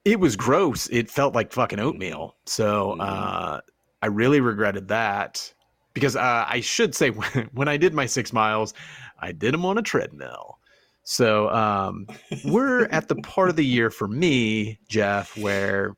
it 0.04 0.18
was 0.20 0.36
gross. 0.36 0.88
It 0.90 1.10
felt 1.10 1.34
like 1.34 1.52
fucking 1.52 1.80
oatmeal. 1.80 2.36
So 2.46 2.96
Mhm. 2.98 3.00
uh, 3.00 3.60
I 4.00 4.06
really 4.06 4.40
regretted 4.40 4.88
that 4.88 5.52
because 5.92 6.16
uh, 6.16 6.46
I 6.48 6.60
should 6.60 6.94
say 6.94 7.10
when, 7.10 7.50
when 7.52 7.68
I 7.68 7.76
did 7.76 7.92
my 7.94 8.06
six 8.06 8.32
miles, 8.32 8.74
I 9.20 9.32
did 9.32 9.52
them 9.54 9.64
on 9.66 9.76
a 9.78 9.82
treadmill. 9.82 10.58
So 11.02 11.48
um, 11.50 12.06
we're 12.44 12.84
at 12.86 13.08
the 13.08 13.16
part 13.16 13.48
of 13.50 13.56
the 13.56 13.64
year 13.66 13.90
for 13.90 14.06
me, 14.08 14.78
Jeff, 14.88 15.36
where 15.36 15.94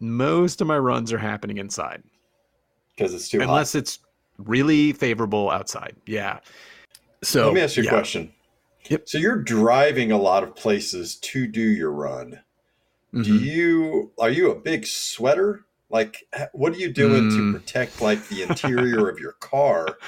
most 0.00 0.60
of 0.60 0.66
my 0.66 0.78
runs 0.78 1.12
are 1.12 1.18
happening 1.18 1.58
inside, 1.58 2.02
because 2.96 3.14
it's 3.14 3.28
too 3.28 3.38
hot. 3.38 3.48
unless 3.48 3.74
it's 3.74 3.98
really 4.38 4.92
favorable 4.92 5.50
outside. 5.50 5.94
Yeah. 6.06 6.38
So 7.22 7.46
Let 7.46 7.54
me 7.54 7.60
ask 7.60 7.76
you 7.76 7.84
yeah. 7.84 7.90
a 7.90 7.92
question. 7.92 8.32
Yep. 8.88 9.08
So 9.08 9.18
you're 9.18 9.36
driving 9.42 10.10
a 10.12 10.18
lot 10.18 10.42
of 10.42 10.56
places 10.56 11.16
to 11.16 11.46
do 11.46 11.60
your 11.62 11.92
run. 11.92 12.40
Do 13.14 13.20
Mhm. 13.38 13.40
you 13.40 14.12
are 14.18 14.30
you 14.30 14.50
a 14.50 14.54
big 14.54 14.86
sweater? 14.86 15.64
Like, 15.90 16.26
what 16.52 16.72
are 16.72 16.78
you 16.78 16.90
doing 16.90 17.24
Mm. 17.30 17.36
to 17.36 17.58
protect 17.58 18.00
like 18.00 18.26
the 18.28 18.42
interior 18.42 19.08
of 19.10 19.20
your 19.20 19.32
car 19.32 19.98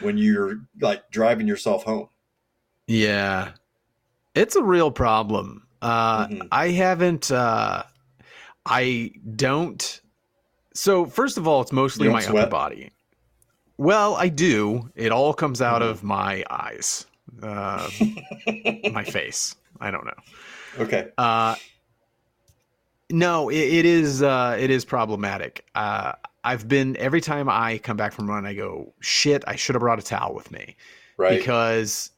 when 0.00 0.16
you're 0.16 0.60
like 0.80 1.10
driving 1.10 1.46
yourself 1.48 1.82
home? 1.84 2.08
Yeah. 2.86 3.52
It's 4.34 4.56
a 4.56 4.62
real 4.62 4.90
problem. 4.90 5.66
Uh 5.82 6.28
Mhm. 6.28 6.48
I 6.52 6.68
haven't 6.68 7.30
uh 7.30 7.82
I 8.64 9.10
don't 9.36 10.00
so 10.72 11.04
first 11.04 11.36
of 11.36 11.46
all 11.48 11.60
it's 11.60 11.72
mostly 11.72 12.08
my 12.08 12.22
sweat? 12.22 12.44
upper 12.44 12.50
body. 12.50 12.90
Well, 13.78 14.14
I 14.14 14.28
do. 14.28 14.90
It 14.94 15.12
all 15.12 15.32
comes 15.34 15.60
out 15.62 15.82
of 15.82 16.02
my 16.02 16.44
eyes. 16.50 17.06
Uh 17.42 17.88
my 18.92 19.04
face. 19.04 19.56
I 19.80 19.90
don't 19.90 20.04
know. 20.04 20.12
Okay. 20.80 21.08
Uh 21.18 21.56
no, 23.10 23.48
it, 23.48 23.56
it 23.58 23.84
is 23.84 24.22
uh 24.22 24.56
it 24.58 24.70
is 24.70 24.84
problematic. 24.84 25.64
Uh 25.74 26.12
I've 26.44 26.66
been 26.66 26.96
every 26.96 27.20
time 27.20 27.48
I 27.48 27.78
come 27.78 27.96
back 27.96 28.12
from 28.12 28.28
run 28.28 28.44
I 28.46 28.54
go, 28.54 28.92
shit, 29.00 29.44
I 29.46 29.54
should 29.56 29.74
have 29.76 29.80
brought 29.80 29.98
a 30.00 30.02
towel 30.02 30.34
with 30.34 30.50
me 30.50 30.76
Right. 31.16 31.38
because 31.38 32.10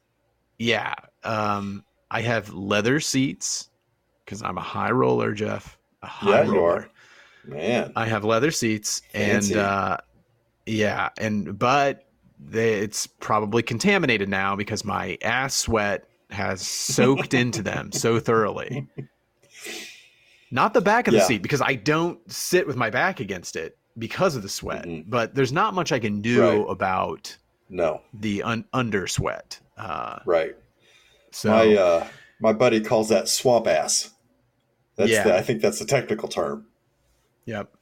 yeah 0.58 0.94
um 1.24 1.84
i 2.12 2.20
have 2.20 2.48
leather 2.54 3.00
seats 3.00 3.70
because 4.24 4.40
i'm 4.40 4.56
a 4.56 4.60
high 4.62 4.92
roller 4.92 5.32
jeff 5.32 5.76
a 6.02 6.06
high 6.06 6.42
Yeah, 6.42 6.44
you 6.44 6.52
roller 6.52 6.70
are. 6.70 6.88
Man. 7.44 7.92
i 7.96 8.06
have 8.06 8.24
leather 8.24 8.52
seats 8.52 9.02
Fancy. 9.12 9.54
and 9.54 9.60
uh 9.60 9.96
yeah 10.66 11.08
and 11.18 11.58
but 11.58 12.06
they, 12.46 12.74
it's 12.74 13.06
probably 13.06 13.62
contaminated 13.62 14.28
now 14.28 14.54
because 14.56 14.84
my 14.84 15.16
ass 15.22 15.54
sweat 15.54 16.04
has 16.30 16.60
soaked 16.66 17.32
into 17.34 17.62
them 17.62 17.92
so 17.92 18.18
thoroughly 18.18 18.86
not 20.50 20.74
the 20.74 20.80
back 20.80 21.06
of 21.06 21.12
the 21.12 21.18
Yeah. 21.18 21.26
seat 21.26 21.42
because 21.42 21.62
i 21.62 21.74
don't 21.74 22.18
sit 22.30 22.66
with 22.66 22.76
my 22.76 22.90
back 22.90 23.20
against 23.20 23.56
it 23.56 23.76
because 23.98 24.36
of 24.36 24.42
the 24.42 24.48
sweat 24.48 24.84
Mhm. 24.84 25.04
but 25.08 25.34
there's 25.34 25.52
not 25.52 25.74
much 25.74 25.92
i 25.92 25.98
can 25.98 26.20
do 26.20 26.42
Right. 26.42 26.66
about 26.70 27.36
No. 27.68 28.02
the 28.12 28.42
un- 28.42 28.64
under 28.72 29.06
sweat 29.06 29.60
uh 29.76 30.18
Right. 30.26 30.56
so 31.30 31.50
My 31.50 31.74
uh 31.76 32.06
my 32.40 32.52
buddy 32.52 32.80
calls 32.80 33.08
that 33.08 33.28
swamp 33.28 33.66
ass. 33.68 34.10
That's 34.96 35.10
Yeah. 35.10 35.22
the, 35.24 35.36
I 35.36 35.40
think 35.40 35.62
that's 35.62 35.78
the 35.78 35.86
technical 35.86 36.28
term. 36.28 36.66
Yep. 37.46 37.72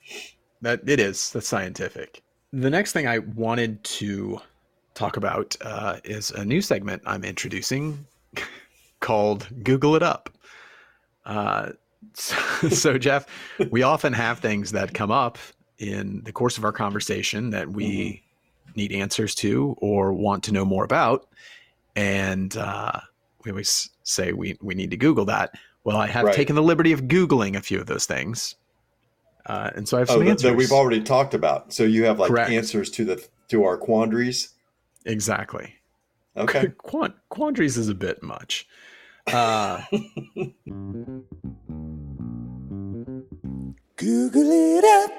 That 0.60 0.88
it 0.88 1.00
is. 1.00 1.30
That's 1.32 1.48
scientific. 1.48 2.22
The 2.52 2.70
next 2.70 2.92
thing 2.92 3.06
I 3.06 3.18
wanted 3.18 3.82
to 3.84 4.40
talk 4.94 5.16
about 5.16 5.56
uh, 5.62 5.98
is 6.04 6.30
a 6.32 6.44
new 6.44 6.60
segment 6.60 7.02
I'm 7.06 7.24
introducing 7.24 8.06
called 9.00 9.48
Google 9.62 9.96
It 9.96 10.02
Up. 10.02 10.28
Uh, 11.24 11.70
so, 12.14 12.36
so, 12.68 12.98
Jeff, 12.98 13.26
we 13.70 13.82
often 13.82 14.12
have 14.12 14.40
things 14.40 14.72
that 14.72 14.92
come 14.92 15.10
up 15.10 15.38
in 15.78 16.20
the 16.24 16.32
course 16.32 16.58
of 16.58 16.64
our 16.64 16.72
conversation 16.72 17.50
that 17.50 17.70
we 17.70 18.22
need 18.76 18.92
answers 18.92 19.34
to 19.36 19.74
or 19.78 20.12
want 20.12 20.44
to 20.44 20.52
know 20.52 20.64
more 20.64 20.84
about. 20.84 21.26
And 21.96 22.56
uh, 22.56 23.00
we 23.44 23.50
always 23.50 23.88
say 24.02 24.32
we, 24.32 24.58
we 24.60 24.74
need 24.74 24.90
to 24.90 24.96
Google 24.96 25.24
that. 25.26 25.54
Well, 25.84 25.96
I 25.96 26.06
have 26.06 26.26
Right. 26.26 26.34
taken 26.34 26.54
the 26.54 26.62
liberty 26.62 26.92
of 26.92 27.02
Googling 27.02 27.56
a 27.56 27.60
few 27.62 27.80
of 27.80 27.86
those 27.86 28.06
things. 28.06 28.56
Uh, 29.46 29.70
and 29.74 29.88
so 29.88 29.96
I 29.96 30.00
have 30.00 30.10
Oh, 30.10 30.14
some 30.14 30.24
that, 30.24 30.30
answers. 30.30 30.50
that 30.50 30.56
we've 30.56 30.72
already 30.72 31.02
talked 31.02 31.34
about. 31.34 31.72
So 31.72 31.82
you 31.84 32.04
have 32.04 32.18
like 32.18 32.30
Correct. 32.30 32.50
answers 32.50 32.90
to 32.92 33.04
the 33.04 33.26
to 33.48 33.64
our 33.64 33.76
quandaries. 33.76 34.50
Exactly. 35.04 35.74
Okay. 36.36 36.68
Quant- 36.78 37.14
quandaries 37.28 37.76
is 37.76 37.88
a 37.88 37.94
bit 37.94 38.22
much. 38.22 38.66
Uh, 39.26 39.82
Google 43.96 44.50
it 44.50 44.84
up. 44.84 45.10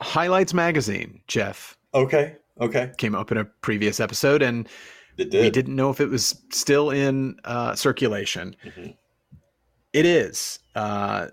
Highlights 0.00 0.52
Magazine, 0.52 1.20
Jeff, 1.26 1.76
Okay. 1.94 2.36
Okay. 2.60 2.90
came 2.98 3.14
up 3.14 3.32
in 3.32 3.38
a 3.38 3.44
previous 3.44 3.98
episode, 4.00 4.42
and 4.42 4.68
It 5.16 5.30
did. 5.30 5.40
we 5.42 5.50
didn't 5.50 5.74
know 5.76 5.90
if 5.90 6.00
it 6.00 6.08
was 6.10 6.42
still 6.50 6.90
in 6.90 7.36
uh, 7.44 7.74
circulation. 7.74 8.56
Mhm. 8.64 8.94
It 9.96 10.04
is 10.04 10.58
uh, 10.74 11.28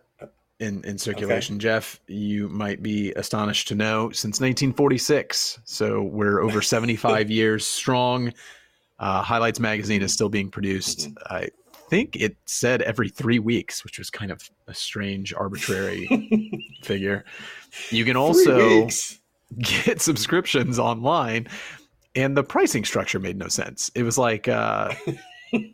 in 0.60 0.86
in 0.86 0.97
circulation, 0.97 1.60
Jeff. 1.60 1.99
You 2.08 2.47
might 2.47 2.82
be 2.82 3.12
astonished 3.12 3.67
to 3.67 3.76
know 3.76 4.10
since 4.12 4.39
1946, 4.39 5.60
so 5.65 6.02
we're 6.02 6.39
over 6.39 6.62
75 6.76 7.30
years 7.30 7.67
strong. 7.67 8.34
Uh, 8.99 9.21
Highlights 9.21 9.60
magazine 9.60 10.02
is 10.02 10.13
still 10.13 10.30
being 10.30 10.49
produced. 10.49 11.10
Mhm. 11.10 11.13
I 11.30 11.49
think 11.89 12.15
it 12.15 12.38
said 12.45 12.82
every 12.84 13.10
three 13.10 13.39
weeks, 13.39 13.84
which 13.84 13.97
was 13.97 14.10
kind 14.10 14.32
of 14.32 14.49
a 14.67 14.73
strange, 14.73 15.34
arbitrary 15.34 16.08
figure. 16.84 17.26
You 17.89 18.06
can 18.06 18.15
also 18.15 18.88
get 19.60 19.99
subscriptions 19.99 20.80
online, 20.80 21.47
and 22.15 22.38
the 22.38 22.43
pricing 22.43 22.86
structure 22.86 23.19
made 23.19 23.38
no 23.38 23.49
sense. 23.49 23.91
It 23.93 24.04
was 24.04 24.17
like 24.17 24.47
uh, 24.47 24.93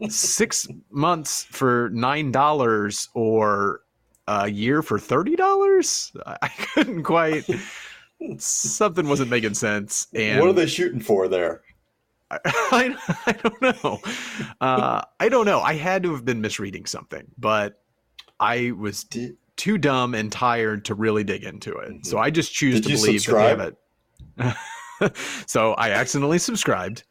six 0.09 0.67
months 0.91 1.43
for 1.43 1.89
nine 1.93 2.31
dollars 2.31 3.09
or 3.13 3.81
a 4.27 4.49
year 4.49 4.81
for 4.81 4.99
thirty 4.99 5.35
dollars. 5.35 6.11
I 6.25 6.47
couldn't 6.47 7.03
quite. 7.03 7.49
Something 8.37 9.07
wasn't 9.07 9.29
making 9.29 9.53
sense. 9.53 10.07
And 10.13 10.39
what 10.39 10.49
are 10.49 10.53
they 10.53 10.67
shooting 10.67 10.99
for 10.99 11.27
there? 11.27 11.61
I, 12.31 12.39
I 13.25 13.31
don't 13.31 13.61
know. 13.61 13.99
Uh, 14.61 15.01
I 15.19 15.29
don't 15.29 15.45
know. 15.45 15.61
I 15.61 15.73
had 15.73 16.03
to 16.03 16.11
have 16.11 16.25
been 16.25 16.41
misreading 16.41 16.85
something, 16.85 17.25
but 17.37 17.81
I 18.39 18.71
was 18.77 19.03
Did, 19.05 19.37
too 19.55 19.77
dumb 19.77 20.13
and 20.15 20.31
tired 20.31 20.85
to 20.85 20.95
really 20.95 21.23
dig 21.23 21.43
into 21.43 21.75
it. 21.77 22.05
So 22.05 22.17
I 22.17 22.29
just 22.29 22.53
choose 22.53 22.75
Did 22.81 22.83
to 22.83 22.89
believe 22.89 23.21
subscribe? 23.21 23.57
that 23.57 23.75
they 24.37 24.43
have 24.43 24.57
it. 25.01 25.17
so 25.47 25.73
I 25.73 25.91
accidentally 25.91 26.39
subscribed. 26.39 27.03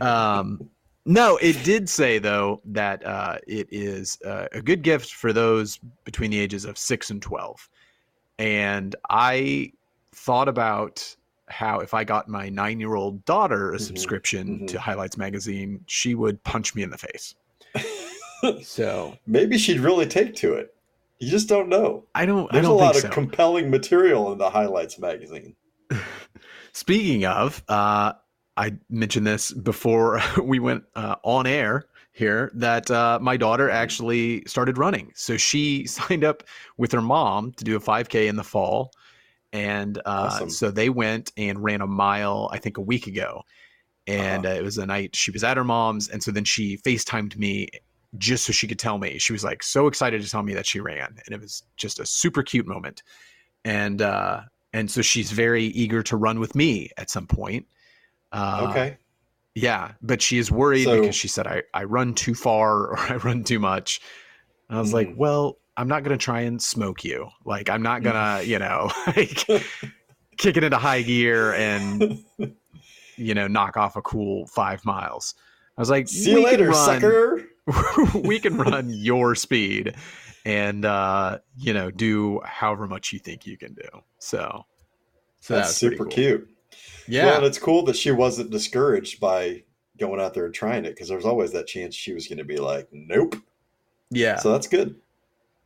Um, 0.00 0.68
no, 1.06 1.36
it 1.38 1.62
did 1.64 1.88
say 1.88 2.18
though 2.18 2.60
that 2.66 3.04
uh, 3.06 3.38
it 3.46 3.66
is 3.70 4.18
uh, 4.24 4.46
a 4.52 4.60
good 4.60 4.82
gift 4.82 5.12
for 5.14 5.32
those 5.32 5.78
between 6.04 6.30
the 6.30 6.38
ages 6.38 6.64
of 6.64 6.76
six 6.78 7.10
and 7.10 7.22
twelve, 7.22 7.68
and 8.38 8.94
I 9.10 9.72
thought 10.14 10.48
about 10.48 11.14
how 11.48 11.80
if 11.80 11.94
I 11.94 12.04
got 12.04 12.28
my 12.28 12.48
nine-year-old 12.50 13.24
daughter 13.24 13.72
a 13.72 13.76
Mhm, 13.76 13.80
subscription 13.80 14.60
mhm. 14.60 14.66
to 14.68 14.78
Highlights 14.80 15.16
magazine, 15.16 15.80
she 15.86 16.14
would 16.14 16.42
punch 16.44 16.74
me 16.74 16.82
in 16.82 16.90
the 16.90 16.98
face. 16.98 17.34
so 18.62 19.16
Maybe 19.26 19.56
she'd 19.58 19.80
really 19.80 20.06
take 20.06 20.34
to 20.36 20.54
it. 20.54 20.74
You 21.20 21.30
just 21.30 21.48
don't 21.48 21.68
know. 21.68 22.04
I 22.14 22.26
don't. 22.26 22.50
There's 22.52 22.64
I 22.66 22.68
a 22.68 22.70
don't 22.70 22.78
lot 22.78 22.94
think 22.94 23.04
of 23.06 23.10
so. 23.10 23.14
compelling 23.14 23.70
material 23.70 24.30
in 24.32 24.38
the 24.38 24.50
Highlights 24.50 24.98
magazine. 24.98 25.56
Speaking 26.72 27.24
of, 27.24 27.62
uh, 27.68 28.12
I 28.58 28.72
mentioned 28.90 29.26
this 29.26 29.52
before 29.52 30.20
we 30.42 30.58
went 30.58 30.84
uh, 30.96 31.16
on 31.22 31.46
air 31.46 31.86
here 32.12 32.50
that 32.54 32.90
uh, 32.90 33.18
my 33.22 33.36
daughter 33.36 33.70
actually 33.70 34.42
started 34.46 34.76
running. 34.76 35.12
So 35.14 35.36
she 35.36 35.86
signed 35.98 36.24
up 36.24 36.42
with 36.76 36.92
her 36.92 37.00
mom 37.00 37.52
to 37.52 37.64
do 37.64 37.76
a 37.76 37.80
5K 37.80 38.28
in 38.28 38.36
the 38.36 38.44
fall. 38.44 38.90
And 39.52 39.98
uh, 39.98 40.02
Awesome. 40.30 40.50
so 40.50 40.70
they 40.70 40.90
went 40.90 41.32
and 41.36 41.62
ran 41.62 41.80
a 41.80 41.86
mile, 41.86 42.50
I 42.52 42.58
think, 42.58 42.76
a 42.76 42.82
week 42.82 43.06
ago. 43.06 43.42
And 44.06 44.44
Uh-huh. 44.44 44.54
uh, 44.54 44.58
it 44.58 44.64
was 44.64 44.76
a 44.78 44.86
night 44.86 45.14
she 45.14 45.30
was 45.30 45.44
at 45.44 45.56
her 45.56 45.64
mom's. 45.64 46.08
And 46.08 46.22
so 46.22 46.32
then 46.32 46.44
she 46.44 46.78
FaceTimed 46.78 47.36
me 47.36 47.68
just 48.16 48.44
so 48.44 48.52
she 48.52 48.66
could 48.66 48.78
tell 48.78 48.98
me. 48.98 49.18
She 49.18 49.32
was 49.32 49.44
like 49.44 49.62
so 49.62 49.86
excited 49.86 50.20
to 50.22 50.28
tell 50.30 50.42
me 50.42 50.54
that 50.54 50.66
she 50.66 50.80
ran. 50.80 51.16
And 51.24 51.34
it 51.34 51.40
was 51.40 51.62
just 51.76 52.00
a 52.00 52.06
super 52.06 52.42
cute 52.42 52.66
moment. 52.66 53.02
And, 53.64 54.02
uh, 54.02 54.40
and 54.72 54.90
so 54.90 55.00
she's 55.02 55.30
very 55.30 55.64
eager 55.64 56.02
to 56.02 56.16
run 56.16 56.40
with 56.40 56.54
me 56.54 56.90
at 56.96 57.08
some 57.10 57.26
point. 57.26 57.66
Uh, 58.32 58.66
okay. 58.70 58.98
Yeah, 59.54 59.92
but 60.02 60.22
she 60.22 60.38
is 60.38 60.50
worried 60.50 60.84
So- 60.84 61.00
because 61.00 61.16
she 61.16 61.28
said 61.28 61.46
I, 61.46 61.62
I 61.74 61.84
run 61.84 62.14
too 62.14 62.34
far 62.34 62.88
or 62.92 62.98
I 62.98 63.16
run 63.16 63.44
too 63.44 63.58
much. 63.58 64.00
And 64.68 64.78
I 64.78 64.80
was 64.80 64.92
like, 64.92 65.08
Mhm. 65.08 65.16
well, 65.16 65.58
I'm 65.76 65.88
not 65.88 66.02
gonna 66.04 66.16
try 66.18 66.40
and 66.42 66.60
smoke 66.62 67.04
you. 67.04 67.28
Like 67.44 67.68
I'm 67.70 67.82
not 67.82 68.00
Mm. 68.02 68.04
gonna, 68.04 68.42
you 68.44 68.58
know, 68.58 68.90
like 69.06 69.44
kick 70.36 70.56
it 70.56 70.64
into 70.64 70.76
high 70.78 71.02
gear 71.02 71.54
and 71.54 72.22
you 73.16 73.34
know 73.34 73.48
knock 73.48 73.76
off 73.76 73.96
a 73.96 74.02
cool 74.02 74.46
five 74.46 74.84
miles. 74.84 75.34
I 75.76 75.80
was 75.80 75.90
like, 75.90 76.08
See 76.08 76.30
you 76.30 76.36
we 76.36 76.42
can 76.42 76.50
later, 76.50 76.68
run- 76.70 76.74
sucker. 77.00 77.44
we 78.22 78.38
can 78.40 78.56
run 78.56 78.90
your 78.90 79.34
speed 79.34 79.94
and 80.44 80.84
uh, 80.84 81.38
you 81.56 81.72
know 81.72 81.90
do 81.90 82.40
however 82.44 82.86
much 82.86 83.12
you 83.12 83.18
think 83.18 83.46
you 83.46 83.56
can 83.56 83.74
do. 83.74 83.88
So, 84.18 84.64
so 85.40 85.54
That's 85.56 85.74
super 85.76 86.04
cool. 86.04 86.12
cute. 86.12 86.48
Yeah, 87.06 87.26
Well, 87.26 87.36
and 87.38 87.46
it's 87.46 87.58
cool 87.58 87.84
that 87.84 87.96
she 87.96 88.10
wasn't 88.10 88.50
discouraged 88.50 89.20
by 89.20 89.64
going 89.98 90.20
out 90.20 90.34
there 90.34 90.46
and 90.46 90.54
trying 90.54 90.84
it 90.84 90.90
because 90.90 91.08
there 91.08 91.16
was 91.16 91.26
always 91.26 91.52
that 91.52 91.66
chance 91.66 91.94
she 91.94 92.12
was 92.12 92.28
going 92.28 92.38
to 92.38 92.44
be 92.44 92.58
like, 92.58 92.88
nope. 92.92 93.36
yeah. 94.10 94.36
So 94.36 94.52
that's 94.52 94.68
good. 94.68 94.96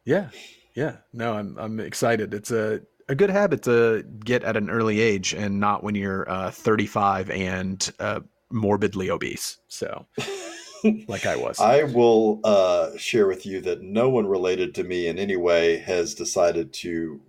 Yeah. 0.05 0.31
Yeah. 0.75 0.97
No, 1.13 1.35
I'm 1.35 1.57
I'm 1.59 1.81
excited. 1.81 2.33
It's 2.35 2.51
a 2.51 2.81
a 3.09 3.15
good 3.15 3.31
habit 3.31 3.63
to 3.65 4.05
get 4.25 4.43
at 4.45 4.57
an 4.57 4.71
early 4.71 5.01
age 5.01 5.35
and 5.35 5.61
not 5.61 5.83
when 5.85 5.95
you're 5.95 6.29
uh, 6.31 6.51
35 6.51 7.31
and 7.31 7.93
uh, 7.99 8.21
morbidly 8.51 9.11
obese. 9.11 9.59
So, 9.69 10.07
like 11.09 11.27
I 11.27 11.37
was. 11.37 11.61
I 11.61 11.85
will 11.85 12.41
uh, 12.45 12.97
share 12.97 13.27
with 13.27 13.45
you 13.45 13.61
that 13.63 13.83
no 13.83 14.09
one 14.09 14.27
related 14.27 14.75
to 14.77 14.85
me 14.85 15.09
in 15.09 15.19
any 15.19 15.37
way 15.37 15.79
has 15.79 16.15
decided 16.15 16.73
to 16.75 17.21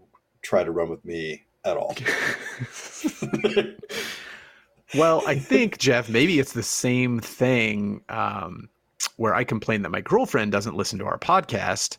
try 0.42 0.64
to 0.64 0.72
run 0.72 0.90
with 0.90 1.04
me 1.06 1.44
at 1.66 1.78
all. 1.78 1.96
well, 4.96 5.24
I 5.26 5.36
think 5.36 5.78
Jeff, 5.78 6.10
maybe 6.10 6.40
it's 6.40 6.54
the 6.54 6.64
same 6.64 7.20
thing 7.20 8.02
um, 8.10 8.70
where 9.18 9.34
I 9.36 9.44
complain 9.44 9.82
that 9.84 9.90
my 9.90 10.02
girlfriend 10.02 10.52
doesn't 10.52 10.76
listen 10.76 11.00
to 11.00 11.06
our 11.06 11.18
podcast. 11.18 11.98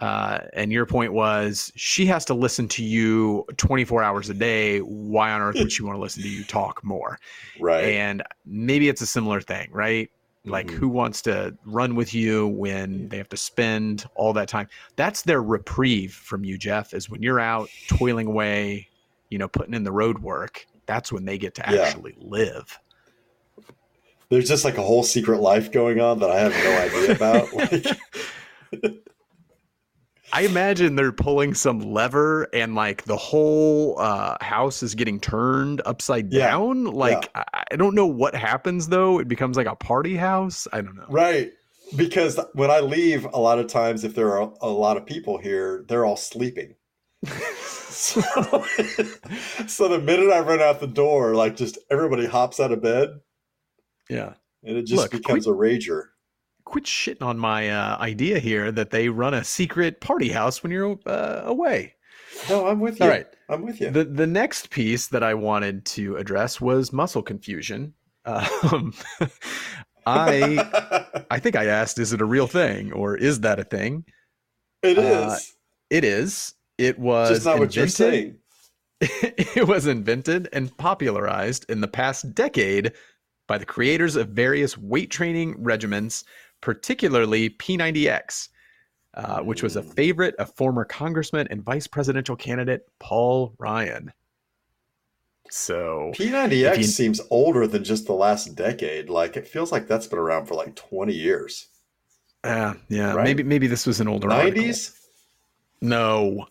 Uh, 0.00 0.38
and 0.52 0.70
your 0.72 0.86
point 0.86 1.12
was 1.12 1.72
she 1.74 2.06
has 2.06 2.24
to 2.26 2.32
listen 2.34 2.68
to 2.68 2.84
you 2.84 3.44
24 3.56 4.02
hours 4.02 4.30
a 4.30 4.34
day. 4.34 4.78
Why 4.78 5.32
on 5.32 5.40
earth 5.40 5.56
would 5.56 5.72
she 5.72 5.82
want 5.82 5.96
to 5.96 6.00
listen 6.00 6.22
to 6.22 6.28
you 6.28 6.44
talk 6.44 6.84
more? 6.84 7.18
right. 7.58 7.84
And 7.84 8.22
maybe 8.46 8.88
it's 8.88 9.00
a 9.00 9.06
similar 9.06 9.40
thing, 9.40 9.68
right? 9.72 10.08
Like, 10.44 10.68
Mhm. 10.68 10.74
who 10.74 10.88
wants 10.88 11.20
to 11.22 11.56
run 11.66 11.96
with 11.96 12.14
you 12.14 12.46
when 12.46 13.08
they 13.08 13.16
have 13.18 13.28
to 13.30 13.36
spend 13.36 14.06
all 14.14 14.32
that 14.34 14.48
time? 14.48 14.68
That's 14.94 15.22
their 15.22 15.42
reprieve 15.42 16.14
from 16.14 16.44
you, 16.44 16.56
Jeff, 16.56 16.94
is 16.94 17.10
when 17.10 17.20
you're 17.22 17.40
out 17.40 17.68
toiling 17.88 18.28
away, 18.28 18.86
you 19.30 19.38
know, 19.38 19.48
putting 19.48 19.74
in 19.74 19.82
the 19.82 19.92
road 19.92 20.20
work. 20.20 20.64
That's 20.88 21.12
when 21.12 21.24
they 21.24 21.38
get 21.38 21.54
to 21.56 21.64
Yeah. 21.70 21.82
actually 21.82 22.16
live. 22.18 22.76
There's 24.30 24.48
just 24.48 24.64
like 24.64 24.76
a 24.76 24.82
whole 24.82 25.04
secret 25.04 25.38
life 25.40 25.70
going 25.70 26.00
on 26.00 26.18
that 26.18 26.30
I 26.30 26.40
have 26.40 26.52
no 26.52 26.78
idea 26.78 27.12
about. 27.14 27.52
Like, 27.54 27.86
I 30.32 30.42
imagine 30.42 30.94
they're 30.96 31.12
pulling 31.12 31.54
some 31.54 31.80
lever 31.80 32.48
and 32.52 32.74
like 32.74 33.04
the 33.04 33.16
whole 33.16 33.98
uh, 33.98 34.36
house 34.42 34.82
is 34.82 34.94
getting 34.94 35.18
turned 35.20 35.80
upside 35.86 36.30
Yeah. 36.32 36.48
down. 36.50 36.84
Like, 36.84 37.30
I, 37.34 37.44
I 37.70 37.76
don't 37.76 37.94
know 37.94 38.06
what 38.06 38.34
happens 38.34 38.88
though. 38.88 39.18
It 39.20 39.28
becomes 39.28 39.56
like 39.56 39.66
a 39.66 39.76
party 39.76 40.16
house. 40.16 40.66
I 40.72 40.80
don't 40.82 40.96
know. 40.96 41.06
right. 41.08 41.52
Because 41.96 42.38
when 42.52 42.70
I 42.70 42.80
leave, 42.80 43.24
a 43.32 43.38
lot 43.38 43.58
of 43.58 43.66
times, 43.68 44.04
if 44.04 44.14
there 44.14 44.38
are 44.38 44.52
a 44.60 44.68
lot 44.68 44.98
of 44.98 45.06
people 45.06 45.38
here, 45.38 45.86
they're 45.88 46.04
all 46.04 46.18
sleeping. 46.18 46.74
So, 47.24 48.20
so 49.66 49.88
the 49.88 50.00
minute 50.02 50.30
I 50.30 50.40
run 50.40 50.60
out 50.60 50.80
the 50.80 50.86
door, 50.86 51.34
like 51.34 51.56
just 51.56 51.78
everybody 51.90 52.26
hops 52.26 52.60
out 52.60 52.70
of 52.72 52.80
bed 52.80 53.08
Yeah. 54.08 54.34
and 54.62 54.76
it 54.76 54.82
just 54.86 55.02
Look, 55.02 55.10
becomes 55.10 55.46
a 55.46 55.50
rager. 55.50 56.04
quit 56.64 56.84
shitting 56.84 57.22
on 57.22 57.38
my 57.38 57.70
uh, 57.70 57.96
idea 57.98 58.38
here 58.38 58.70
that 58.70 58.90
they 58.90 59.08
run 59.08 59.34
a 59.34 59.42
secret 59.42 60.00
party 60.00 60.28
house 60.30 60.62
when 60.62 60.70
you're 60.70 60.98
uh, 61.06 61.42
away. 61.44 61.94
No, 62.48 62.68
I'm 62.68 62.78
with 62.78 63.00
you. 63.00 63.04
All 63.06 63.10
right. 63.10 63.26
I'm 63.48 63.62
with 63.62 63.80
you. 63.80 63.90
The 63.90 64.04
the 64.04 64.26
next 64.26 64.70
piece 64.70 65.08
that 65.08 65.22
I 65.24 65.34
wanted 65.34 65.84
to 65.86 66.16
address 66.16 66.60
was 66.60 66.92
muscle 66.92 67.22
confusion. 67.22 67.94
Um, 68.26 68.92
I 70.06 71.24
I 71.30 71.38
think 71.40 71.56
I 71.56 71.66
asked, 71.66 71.98
is 71.98 72.12
it 72.12 72.20
a 72.20 72.24
real 72.26 72.46
thing 72.46 72.92
or 72.92 73.16
is 73.16 73.40
that 73.40 73.58
a 73.58 73.64
thing? 73.64 74.04
it 74.82 74.98
uh, 74.98 75.32
is. 75.32 75.56
It 75.90 76.04
is. 76.04 76.54
It 76.78 76.98
was 76.98 77.30
just 77.30 77.44
not 77.44 77.58
what 77.58 77.74
you're 77.76 77.84
invented- 77.86 77.90
saying. 77.90 78.38
it 79.00 79.68
was 79.68 79.86
invented 79.86 80.48
and 80.52 80.76
popularized 80.78 81.64
in 81.68 81.80
the 81.80 81.88
past 81.88 82.34
decade 82.34 82.92
by 83.46 83.58
the 83.58 83.66
creators 83.66 84.16
of 84.16 84.28
various 84.30 84.76
weight 84.78 85.10
training 85.10 85.54
regimens, 85.56 86.24
particularly 86.60 87.50
P90X, 87.50 88.48
uh, 89.14 89.40
which 89.40 89.62
was 89.62 89.76
a 89.76 89.82
Mm. 89.82 89.94
favorite 89.94 90.34
of 90.36 90.52
former 90.56 90.84
Congressman 90.84 91.46
and 91.50 91.62
Vice 91.62 91.86
Presidential 91.86 92.34
candidate 92.36 92.82
Paul 92.98 93.54
Ryan. 93.58 94.12
So, 95.50 96.10
P90X 96.14 96.76
you- 96.78 96.84
seems 96.84 97.20
older 97.30 97.66
than 97.66 97.84
just 97.84 98.06
the 98.06 98.12
last 98.12 98.54
decade. 98.54 99.08
Like 99.08 99.36
it 99.36 99.46
feels 99.48 99.72
like 99.72 99.86
that's 99.86 100.06
been 100.06 100.18
around 100.18 100.46
for 100.46 100.54
like 100.54 100.74
20 100.74 101.14
years. 101.14 101.68
uh, 102.44 102.74
yeah, 102.88 103.14
Right? 103.14 103.24
maybe 103.24 103.42
maybe 103.42 103.66
this 103.66 103.86
was 103.86 104.00
an 104.00 104.08
older 104.08 104.30
article. 104.30 104.62
90s? 104.62 104.92
No, 105.80 106.46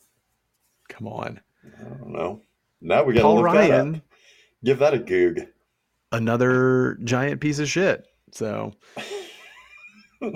come 0.90 1.08
on, 1.08 1.40
I 1.66 1.90
don't 1.98 2.12
know. 2.14 2.42
Now 2.82 3.04
we 3.04 3.14
got 3.14 3.20
to 3.20 3.24
Paul 3.24 3.44
Ryan, 3.44 3.96
up. 3.96 4.02
Give 4.64 4.80
that 4.80 4.94
a 4.94 5.00
goog. 5.00 5.48
another 6.12 6.98
giant 7.04 7.42
piece 7.42 7.60
of 7.60 7.68
shit. 7.70 8.06
So. 8.32 8.74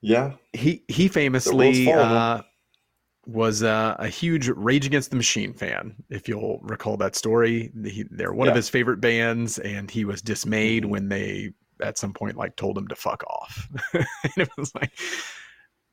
Yeah. 0.00 0.32
he 0.52 0.82
he 0.88 1.08
famously 1.08 1.90
uh, 1.90 2.42
was 3.26 3.62
uh, 3.62 3.96
a 3.98 4.08
huge 4.08 4.48
Rage 4.50 4.84
Against 4.84 5.08
the 5.10 5.16
Machine 5.16 5.54
fan. 5.54 5.94
If 6.10 6.28
you'll 6.28 6.58
recall 6.62 6.98
that 6.98 7.16
story, 7.16 7.72
he, 7.84 8.04
they're 8.10 8.34
one 8.34 8.48
of 8.48 8.54
his 8.54 8.68
favorite 8.68 9.00
bands, 9.00 9.58
and 9.58 9.90
he 9.90 10.04
was 10.04 10.20
dismayed 10.20 10.84
Mhm. 10.84 10.88
when 10.90 11.08
they 11.08 11.52
at 11.82 11.96
some 11.96 12.12
point 12.12 12.36
like 12.36 12.54
told 12.56 12.76
him 12.76 12.86
to 12.88 12.94
fuck 12.94 13.24
off. 13.24 13.66
and 13.94 14.04
it 14.36 14.50
was 14.58 14.74
like, 14.74 14.92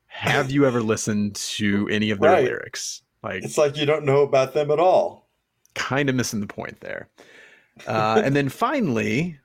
have 0.07 0.51
you 0.51 0.65
ever 0.65 0.81
listened 0.81 1.35
to 1.35 1.87
any 1.89 2.11
of 2.11 2.19
their 2.19 2.31
Right. 2.33 2.43
lyrics? 2.43 3.01
Like, 3.23 3.43
It's 3.43 3.57
like 3.57 3.77
you 3.77 3.85
don't 3.85 4.05
know 4.05 4.21
about 4.21 4.53
them 4.53 4.71
at 4.71 4.79
all. 4.79 5.29
kind 5.75 6.09
of 6.09 6.15
missing 6.15 6.39
the 6.41 6.47
point 6.47 6.79
there. 6.81 7.07
Uh, 7.87 8.21
and 8.23 8.35
then 8.35 8.49
finally, 8.49 9.37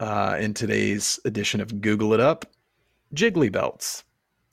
uh, 0.00 0.36
in 0.38 0.54
today's 0.54 1.18
edition 1.24 1.60
of 1.60 1.80
Google 1.80 2.12
It 2.14 2.20
Up, 2.20 2.44
Jiggly 3.14 3.50
Belts. 3.50 4.04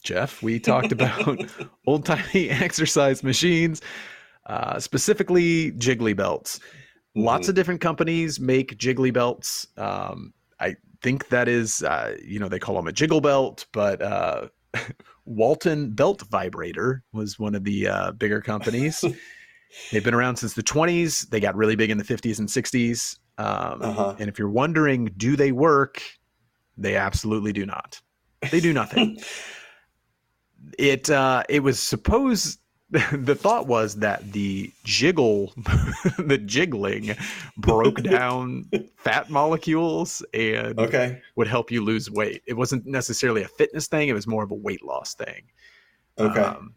Jeff, 0.04 0.42
we 0.42 0.60
talked 0.60 0.92
about 0.98 1.46
old 1.86 2.06
timey 2.06 2.50
exercise 2.50 3.24
machines, 3.24 3.82
uh, 4.48 4.80
specifically 4.80 5.72
Jiggly 5.74 6.16
Belts. 6.16 6.60
Lots 7.16 7.46
Mhm. 7.48 7.50
of 7.50 7.56
different 7.56 7.82
companies 7.82 8.40
make 8.40 8.78
Jiggly 8.78 9.12
Belts. 9.14 9.68
Um, 9.78 10.34
I 10.60 10.76
think 11.02 11.30
that 11.30 11.48
is, 11.48 11.84
uh, 11.84 12.16
you 12.24 12.40
know, 12.40 12.48
they 12.50 12.60
call 12.60 12.76
them 12.76 12.88
a 12.88 12.92
Jiggle 12.92 13.22
Belt, 13.22 13.66
but 13.74 14.02
uh, 14.02 14.48
Walton 15.26 15.92
Belt 15.92 16.24
Vibrator 16.30 17.04
was 17.14 17.40
one 17.40 17.56
of 17.56 17.64
the 17.64 17.88
uh, 17.88 18.12
bigger 18.14 18.42
companies. 18.42 19.04
They've 19.92 20.04
been 20.04 20.14
around 20.14 20.38
since 20.38 20.54
the 20.54 20.64
20s. 20.64 21.30
They 21.30 21.40
got 21.40 21.56
really 21.56 21.76
big 21.76 21.92
in 21.92 21.98
the 21.98 22.04
50s 22.04 22.40
and 22.40 22.48
60s. 22.48 23.20
Um, 23.38 23.82
Uh-huh. 23.82 24.16
And 24.20 24.28
if 24.28 24.40
you're 24.40 24.50
wondering, 24.50 25.12
do 25.18 25.36
they 25.36 25.52
work? 25.52 26.02
They 26.78 26.96
absolutely 26.96 27.54
do 27.54 27.66
not. 27.66 28.02
They 28.52 28.60
do 28.60 28.74
nothing. 28.74 29.20
it 30.80 31.10
uh, 31.10 31.44
it 31.50 31.62
was 31.62 31.80
supposed. 31.80 32.60
The 33.12 33.36
thought 33.36 33.68
was 33.68 33.96
that 33.98 34.32
the 34.32 34.72
jiggle, 34.84 35.54
the 36.18 36.40
jiggling, 36.44 37.16
broke 37.58 38.02
down 38.04 38.66
fat 38.98 39.30
molecules 39.30 40.24
and 40.34 40.80
Okay. 40.80 41.22
would 41.36 41.48
help 41.48 41.70
you 41.72 41.84
lose 41.84 42.10
weight. 42.10 42.42
It 42.48 42.54
wasn't 42.56 42.86
necessarily 42.88 43.44
a 43.44 43.48
fitness 43.48 43.88
thing; 43.88 44.10
it 44.10 44.14
was 44.14 44.26
more 44.28 44.44
of 44.44 44.52
a 44.52 44.56
weight 44.56 44.84
loss 44.84 45.14
thing. 45.14 45.44
Okay. 46.18 46.40
Um, 46.42 46.74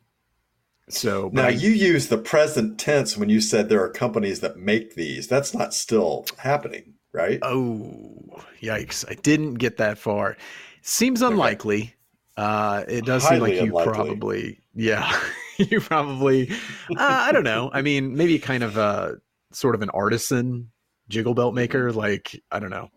so 0.88 1.30
now 1.32 1.46
I- 1.46 1.50
you 1.50 1.70
use 1.70 2.08
the 2.08 2.18
present 2.18 2.78
tense 2.78 3.16
when 3.16 3.30
you 3.30 3.40
said 3.40 3.68
there 3.68 3.82
are 3.82 3.88
companies 3.90 4.40
that 4.40 4.58
make 4.58 4.94
these. 4.94 5.28
That's 5.28 5.54
not 5.54 5.72
still 5.72 6.26
happening, 6.38 6.94
right? 7.12 7.38
Oh, 7.42 8.42
yikes. 8.60 9.04
I 9.08 9.14
didn't 9.14 9.54
get 9.54 9.78
that 9.78 9.96
far. 9.96 10.36
Seems 10.82 11.22
unlikely. 11.22 11.94
Uh, 12.36 12.84
it 12.88 13.04
does 13.04 13.26
seem 13.26 13.40
like 13.40 13.54
you 13.54 13.60
unlikely. 13.60 13.92
probably, 13.92 14.60
yeah, 14.74 15.20
you 15.58 15.80
probably, 15.80 16.50
uh, 16.50 16.96
I 16.98 17.32
don't 17.32 17.44
know. 17.44 17.70
I 17.72 17.82
mean, 17.82 18.16
maybe 18.16 18.38
kind 18.38 18.62
of 18.62 18.76
a 18.76 19.16
sort 19.52 19.74
of 19.74 19.82
an 19.82 19.90
artisan 19.90 20.70
jiggle 21.08 21.34
belt 21.34 21.54
maker. 21.54 21.92
Like, 21.92 22.40
I 22.50 22.58
don't 22.58 22.70
know. 22.70 22.88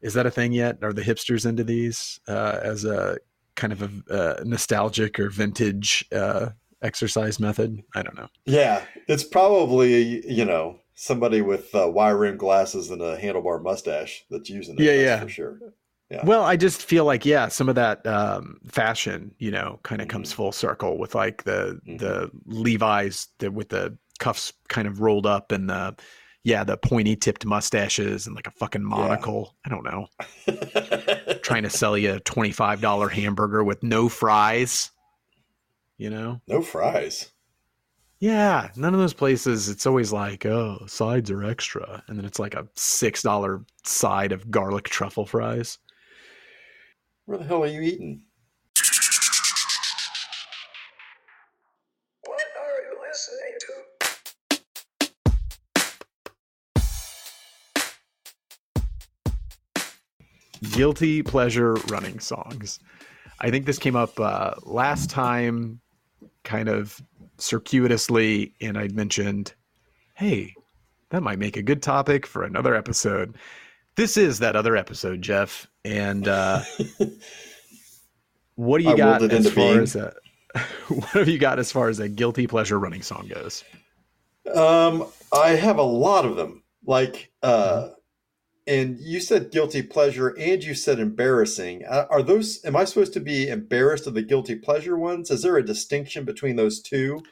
Is 0.00 0.14
that 0.14 0.26
a 0.26 0.30
thing 0.30 0.52
yet? 0.52 0.78
Are 0.82 0.92
the 0.92 1.02
hipsters 1.02 1.46
into 1.46 1.62
these 1.62 2.18
uh, 2.26 2.58
as 2.62 2.84
a 2.84 3.18
kind 3.54 3.72
of 3.72 3.82
a 3.82 4.12
uh, 4.12 4.42
nostalgic 4.44 5.20
or 5.20 5.30
vintage 5.30 6.04
uh, 6.12 6.50
exercise 6.82 7.38
method? 7.38 7.82
I 7.94 8.02
don't 8.02 8.16
know. 8.16 8.28
Yeah, 8.44 8.84
it's 9.06 9.22
probably 9.22 10.28
you 10.28 10.44
know 10.44 10.80
somebody 10.94 11.40
with 11.40 11.72
uh, 11.74 11.88
wire 11.88 12.18
rim 12.18 12.36
glasses 12.36 12.90
and 12.90 13.00
a 13.00 13.16
handlebar 13.16 13.62
mustache 13.62 14.24
that's 14.30 14.50
using 14.50 14.76
it. 14.76 14.82
Yeah, 14.82 14.92
yeah. 14.92 15.20
for 15.20 15.28
sure. 15.28 15.58
Yeah. 16.12 16.24
Well, 16.26 16.42
I 16.44 16.56
just 16.56 16.82
feel 16.84 17.04
like 17.06 17.24
yeah, 17.24 17.48
some 17.48 17.68
of 17.70 17.74
that 17.76 18.06
um, 18.06 18.58
fashion, 18.68 19.34
you 19.38 19.50
know, 19.50 19.80
kind 19.82 20.02
of 20.02 20.08
comes 20.08 20.30
Mhm. 20.30 20.34
full 20.36 20.52
circle 20.52 20.98
with 20.98 21.14
like 21.14 21.44
the 21.44 21.80
Mhm. 21.88 21.98
the 21.98 22.30
Levi's 22.46 23.28
the, 23.38 23.50
with 23.50 23.70
the 23.70 23.96
cuffs 24.18 24.52
kind 24.68 24.86
of 24.86 25.00
rolled 25.00 25.26
up 25.26 25.50
and 25.52 25.70
the 25.70 25.96
yeah 26.44 26.64
the 26.64 26.76
pointy 26.76 27.16
tipped 27.16 27.46
mustaches 27.46 28.26
and 28.26 28.36
like 28.36 28.46
a 28.46 28.50
fucking 28.52 28.84
monocle. 28.84 29.56
I 29.64 29.70
don't 29.70 29.84
know, 29.84 30.06
trying 31.42 31.62
to 31.62 31.70
sell 31.70 31.96
you 31.96 32.14
a 32.14 32.20
twenty 32.20 32.52
five 32.52 32.80
dollar 32.82 33.08
hamburger 33.08 33.64
with 33.64 33.82
no 33.82 34.08
fries. 34.10 34.90
You 35.98 36.10
know, 36.10 36.40
no 36.48 36.60
fries. 36.62 37.30
yeah, 38.20 38.70
none 38.76 38.92
of 38.92 39.00
those 39.00 39.14
places. 39.14 39.68
It's 39.68 39.86
always 39.86 40.12
like 40.12 40.44
oh 40.44 40.84
sides 40.86 41.30
are 41.30 41.44
extra, 41.44 42.02
and 42.08 42.18
then 42.18 42.24
it's 42.26 42.38
like 42.38 42.54
a 42.54 42.68
six 42.74 43.22
dollar 43.22 43.64
side 43.84 44.32
of 44.32 44.50
garlic 44.50 44.84
truffle 44.90 45.26
fries. 45.26 45.78
Where 47.26 47.38
the 47.38 47.44
hell 47.44 47.62
are 47.62 47.68
you 47.68 47.80
eating? 47.80 48.22
What 52.26 52.40
are 52.60 52.80
you 52.82 52.98
listening 53.00 53.54
to? 53.60 53.66
guilty 60.70 61.22
pleasure 61.22 61.74
running 61.88 62.18
songs. 62.18 62.80
I 63.40 63.50
think 63.50 63.66
this 63.66 63.78
came 63.78 63.96
up 63.96 64.18
uh, 64.18 64.54
last 64.62 65.10
time, 65.10 65.80
kind 66.44 66.68
of 66.68 67.00
circuitously, 67.38 68.54
and 68.60 68.78
I 68.78 68.88
mentioned, 68.88 69.54
hey, 70.14 70.54
that 71.10 71.22
might 71.22 71.38
make 71.38 71.56
a 71.56 71.62
good 71.62 71.82
topic 71.82 72.26
for 72.26 72.44
another 72.44 72.74
episode. 72.74 73.36
This 73.96 74.16
is 74.16 74.38
that 74.38 74.56
other 74.56 74.76
episode, 74.76 75.22
Jeff. 75.22 75.66
And 75.84 76.26
uh, 76.28 76.62
what 78.56 78.78
do 78.78 78.84
you 78.84 78.90
I 78.92 78.96
got 78.96 79.22
as 79.22 79.46
far 79.50 79.54
being. 79.54 79.78
as 79.80 79.96
a 79.96 80.14
what 80.88 81.04
have 81.10 81.28
you 81.28 81.38
got 81.38 81.58
as 81.58 81.72
far 81.72 81.88
as 81.88 81.98
a 81.98 82.08
guilty 82.08 82.46
pleasure 82.46 82.78
running 82.78 83.02
song 83.02 83.28
goes? 83.28 83.64
Um, 84.54 85.06
I 85.32 85.50
have 85.50 85.78
a 85.78 85.82
lot 85.82 86.24
of 86.24 86.36
them. 86.36 86.62
Like, 86.84 87.30
uh, 87.42 87.88
Mm-hmm. 87.88 87.92
and 88.66 88.98
you 89.00 89.20
said 89.20 89.50
guilty 89.50 89.82
pleasure, 89.82 90.28
and 90.38 90.62
you 90.62 90.74
said 90.74 90.98
embarrassing. 90.98 91.84
Uh, 91.88 92.06
Are 92.10 92.22
those? 92.22 92.64
Am 92.64 92.76
I 92.76 92.84
supposed 92.84 93.12
to 93.14 93.20
be 93.20 93.48
embarrassed 93.48 94.06
of 94.06 94.14
the 94.14 94.22
guilty 94.22 94.54
pleasure 94.56 94.96
ones? 94.96 95.30
Is 95.30 95.42
there 95.42 95.56
a 95.56 95.64
distinction 95.64 96.24
between 96.24 96.56
those 96.56 96.80
two? 96.82 97.22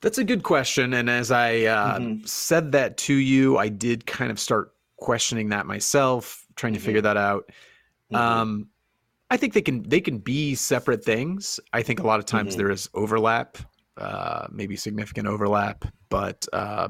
That's 0.00 0.18
a 0.18 0.24
good 0.24 0.42
question. 0.42 0.92
And 0.94 1.08
as 1.10 1.30
I 1.30 1.62
uh, 1.64 1.98
Mhm. 1.98 2.28
said 2.28 2.72
that 2.72 2.96
to 2.98 3.14
you, 3.14 3.56
I 3.58 3.68
did 3.68 4.06
kind 4.06 4.30
of 4.30 4.38
start 4.38 4.73
questioning 5.04 5.50
that 5.50 5.66
myself, 5.66 6.46
trying 6.56 6.72
to 6.72 6.78
Mhm. 6.80 6.82
figure 6.82 7.02
that 7.02 7.18
out. 7.18 7.50
Mhm. 8.10 8.16
Um, 8.16 8.68
I 9.30 9.36
think 9.36 9.52
they 9.52 9.60
can 9.62 9.82
they 9.82 10.00
can 10.00 10.18
be 10.18 10.54
separate 10.54 11.04
things. 11.04 11.60
I 11.72 11.82
think 11.82 12.00
a 12.00 12.06
lot 12.06 12.20
of 12.20 12.26
times 12.26 12.54
Mhm. 12.54 12.56
there 12.58 12.70
is 12.70 12.88
overlap, 12.94 13.58
uh, 13.98 14.46
maybe 14.50 14.76
significant 14.76 15.28
overlap, 15.28 15.84
but 16.08 16.46
uh, 16.54 16.88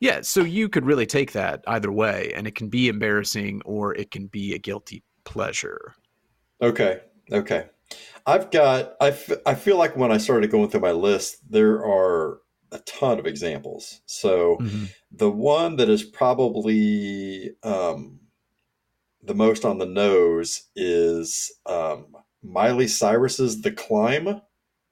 yeah. 0.00 0.22
So 0.22 0.42
you 0.42 0.68
could 0.68 0.84
really 0.84 1.06
take 1.06 1.32
that 1.32 1.62
either 1.68 1.92
way, 1.92 2.32
and 2.34 2.46
it 2.48 2.54
can 2.56 2.68
be 2.68 2.88
embarrassing 2.88 3.62
or 3.64 3.94
it 3.94 4.10
can 4.10 4.26
be 4.26 4.54
a 4.54 4.58
guilty 4.58 5.02
pleasure. 5.24 5.94
Okay. 6.60 7.00
Okay. 7.30 7.68
I've 8.26 8.50
got, 8.50 8.96
I, 9.00 9.08
f- 9.08 9.40
I 9.46 9.54
feel 9.54 9.76
like 9.78 9.96
when 9.96 10.10
I 10.10 10.18
started 10.18 10.50
going 10.50 10.68
through 10.68 10.80
my 10.80 10.90
list, 10.90 11.48
there 11.48 11.84
are 11.84 12.40
a 12.72 12.78
ton 12.80 13.18
of 13.18 13.26
examples. 13.26 14.00
So 14.06 14.56
Mhm. 14.60 14.88
the 15.10 15.30
one 15.30 15.76
that 15.76 15.88
is 15.88 16.02
probably 16.02 17.50
um, 17.62 18.20
the 19.22 19.34
most 19.34 19.64
on 19.64 19.78
the 19.78 19.86
nose 19.86 20.64
is 20.74 21.52
um, 21.66 22.16
Miley 22.42 22.86
Cyrus's 22.88 23.62
The 23.62 23.72
Climb 23.72 24.40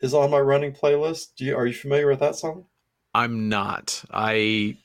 is 0.01 0.15
on 0.15 0.31
my 0.31 0.41
running 0.41 0.73
playlist. 0.73 1.35
Do 1.37 1.45
you, 1.45 1.57
are 1.57 1.67
you 1.67 1.73
familiar 1.75 2.09
with 2.09 2.21
that 2.21 2.37
song? 2.37 2.67
I'm 3.15 3.49
not. 3.49 4.05
I 4.11 4.77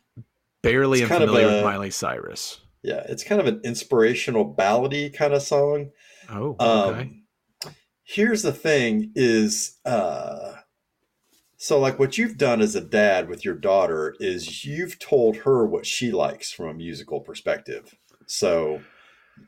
barely 0.61 1.01
It's 1.01 1.11
am 1.11 1.19
familiar 1.21 1.47
with 1.47 1.63
Miley 1.63 1.89
Cyrus. 1.89 2.59
Yeah, 2.83 3.03
it's 3.09 3.23
kind 3.23 3.41
of 3.41 3.47
an 3.47 3.61
inspirational 3.63 4.53
ballady 4.55 5.13
kind 5.13 5.33
of 5.33 5.41
song. 5.41 5.91
Oh, 6.29 6.55
Um, 6.59 6.89
okay. 6.95 7.11
Here's 8.03 8.41
the 8.41 8.53
thing 8.53 9.11
is 9.15 9.77
uh 9.85 10.53
so 11.61 11.77
like 11.77 11.99
what 11.99 12.17
you've 12.17 12.37
done 12.37 12.61
as 12.61 12.73
a 12.75 12.81
dad 12.81 13.27
with 13.27 13.43
your 13.43 13.53
daughter 13.55 14.15
is 14.19 14.63
you've 14.63 14.97
told 14.97 15.35
her 15.37 15.65
what 15.65 15.85
she 15.85 16.09
likes 16.11 16.51
from 16.51 16.67
a 16.69 16.73
musical 16.73 17.19
perspective. 17.19 17.95
So 18.25 18.81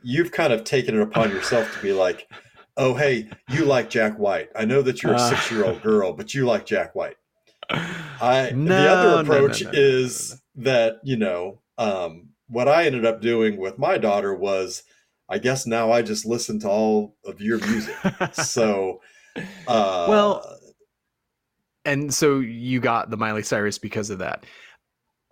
you've 0.02 0.30
kind 0.30 0.52
of 0.52 0.62
taken 0.64 0.94
it 0.94 1.00
upon 1.02 1.30
yourself 1.30 1.70
to 1.72 1.78
be 1.80 1.92
like, 1.94 2.28
"Oh, 2.76 2.94
hey, 2.94 3.30
you 3.48 3.64
like 3.64 3.88
Jack 3.90 4.18
White. 4.18 4.50
I 4.54 4.66
know 4.66 4.82
that 4.82 5.02
you're 5.02 5.12
a 5.12 5.16
Uh. 5.16 5.30
6-year-old 5.30 5.80
girl, 5.82 6.12
but 6.12 6.34
you 6.34 6.44
like 6.46 6.66
Jack 6.66 6.94
White." 6.94 7.16
I 7.70 8.50
the 8.50 8.52
No, 8.56 8.92
other 8.92 9.08
no, 9.08 9.22
no, 9.22 9.22
approach 9.22 9.62
no, 9.62 9.70
no, 9.72 9.78
is 9.78 10.42
that, 10.56 11.00
you 11.02 11.16
know, 11.16 11.60
um 11.78 12.28
what 12.48 12.68
I 12.68 12.84
ended 12.84 13.06
up 13.06 13.22
doing 13.22 13.56
with 13.56 13.78
my 13.78 13.96
daughter 13.96 14.34
was 14.34 14.82
I 15.28 15.38
guess 15.38 15.66
now 15.66 15.90
I 15.90 16.02
just 16.02 16.26
listen 16.26 16.60
to 16.60 16.68
all 16.68 17.16
of 17.24 17.40
your 17.40 17.58
music. 17.58 17.96
so 18.32 19.00
uh 19.66 20.06
Well, 20.08 20.58
and 21.84 22.12
so 22.12 22.38
you 22.40 22.80
got 22.80 23.10
the 23.10 23.16
Miley 23.16 23.42
Cyrus 23.42 23.78
because 23.78 24.10
of 24.10 24.18
that. 24.18 24.44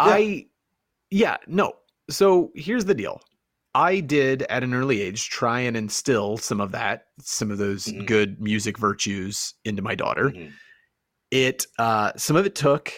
Yeah. 0.01 0.07
I, 0.07 0.47
yeah, 1.11 1.37
no. 1.47 1.75
So 2.09 2.51
here's 2.55 2.85
the 2.85 2.95
deal. 2.95 3.21
I 3.75 4.01
did 4.01 4.43
at 4.45 4.65
an 4.65 4.75
early 4.75 5.01
age 5.01 5.29
try 5.31 5.61
and 5.61 5.77
instill 5.77 6.37
some 6.39 6.61
of 6.61 6.73
that, 6.73 7.05
some 7.21 7.51
of 7.53 7.59
those 7.59 7.87
Mhm. 7.87 8.07
good 8.07 8.41
music 8.41 8.77
virtues 8.79 9.55
into 9.65 9.81
my 9.83 9.95
daughter. 9.95 10.31
Mhm. 10.31 10.53
It, 11.31 11.67
uh, 11.79 12.13
some 12.17 12.35
of 12.37 12.47
it 12.47 12.55
took, 12.57 12.93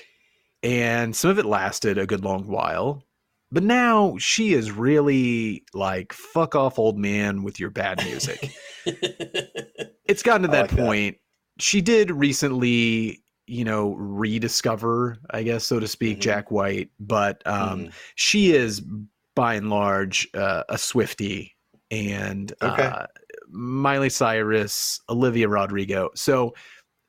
and 0.63 1.15
some 1.15 1.31
of 1.31 1.39
it 1.39 1.45
lasted 1.45 1.99
a 1.99 2.07
good 2.07 2.25
long 2.25 2.47
while. 2.47 3.05
But 3.51 3.65
now 3.65 4.17
she 4.19 4.55
is 4.55 4.71
really 4.71 5.65
like, 5.75 6.15
fuck 6.15 6.55
off, 6.55 6.79
old 6.79 6.97
man, 6.99 7.43
with 7.43 7.61
your 7.61 7.69
bad 7.69 8.03
music. 8.05 8.51
it's 10.07 10.23
gotten 10.23 10.43
to 10.43 10.49
that 10.49 10.63
like 10.63 10.71
that. 10.71 10.79
point. 10.79 11.17
She 11.59 11.83
did 11.83 12.11
recently, 12.11 13.22
you 13.53 13.65
know, 13.65 13.93
rediscover, 13.99 15.19
I 15.31 15.43
guess, 15.43 15.67
so 15.67 15.79
to 15.79 15.87
speak, 15.87 16.19
Mhm. 16.19 16.23
Jack 16.23 16.51
White, 16.51 16.91
but 16.99 17.43
um, 17.47 17.81
Mhm. 17.87 17.93
she 18.15 18.53
is 18.53 18.83
by 19.35 19.55
and 19.57 19.69
large 19.69 20.27
uh, 20.35 20.63
a 20.71 20.75
Swiftie 20.77 21.51
and 21.91 22.51
Okay. 22.63 22.83
uh, 22.83 23.07
Miley 23.51 24.09
Cyrus, 24.09 25.01
Olivia 25.11 25.49
Rodrigo. 25.49 26.09
So 26.15 26.55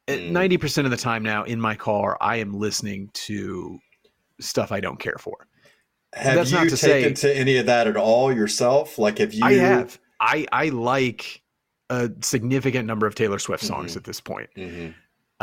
Mm. 0.09 0.31
ninety 0.31 0.57
percent 0.57 0.83
of 0.85 0.91
the 0.91 0.97
time 0.97 1.23
now 1.23 1.43
in 1.45 1.61
my 1.61 1.75
car, 1.75 2.17
I 2.19 2.35
am 2.37 2.51
listening 2.53 3.09
to 3.13 3.79
stuff 4.41 4.73
I 4.73 4.81
don't 4.81 4.99
care 4.99 5.15
for. 5.17 5.47
Have 6.13 6.35
That's 6.35 6.51
you 6.51 6.57
not 6.57 6.69
to 6.69 6.75
taken 6.75 7.15
say- 7.15 7.33
to 7.33 7.37
any 7.39 7.55
of 7.55 7.67
that 7.67 7.87
at 7.87 7.95
all 7.95 8.33
yourself? 8.35 8.99
Like, 8.99 9.21
if 9.21 9.33
you? 9.33 9.45
I 9.45 9.53
have. 9.53 9.97
I 10.19 10.45
I 10.51 10.69
like 10.69 11.41
a 11.89 12.11
significant 12.21 12.85
number 12.85 13.07
of 13.07 13.15
Taylor 13.15 13.39
Swift 13.39 13.63
songs 13.63 13.93
Mhm. 13.93 13.97
at 13.97 14.03
this 14.03 14.19
point. 14.19 14.49
Mhm. 14.57 14.93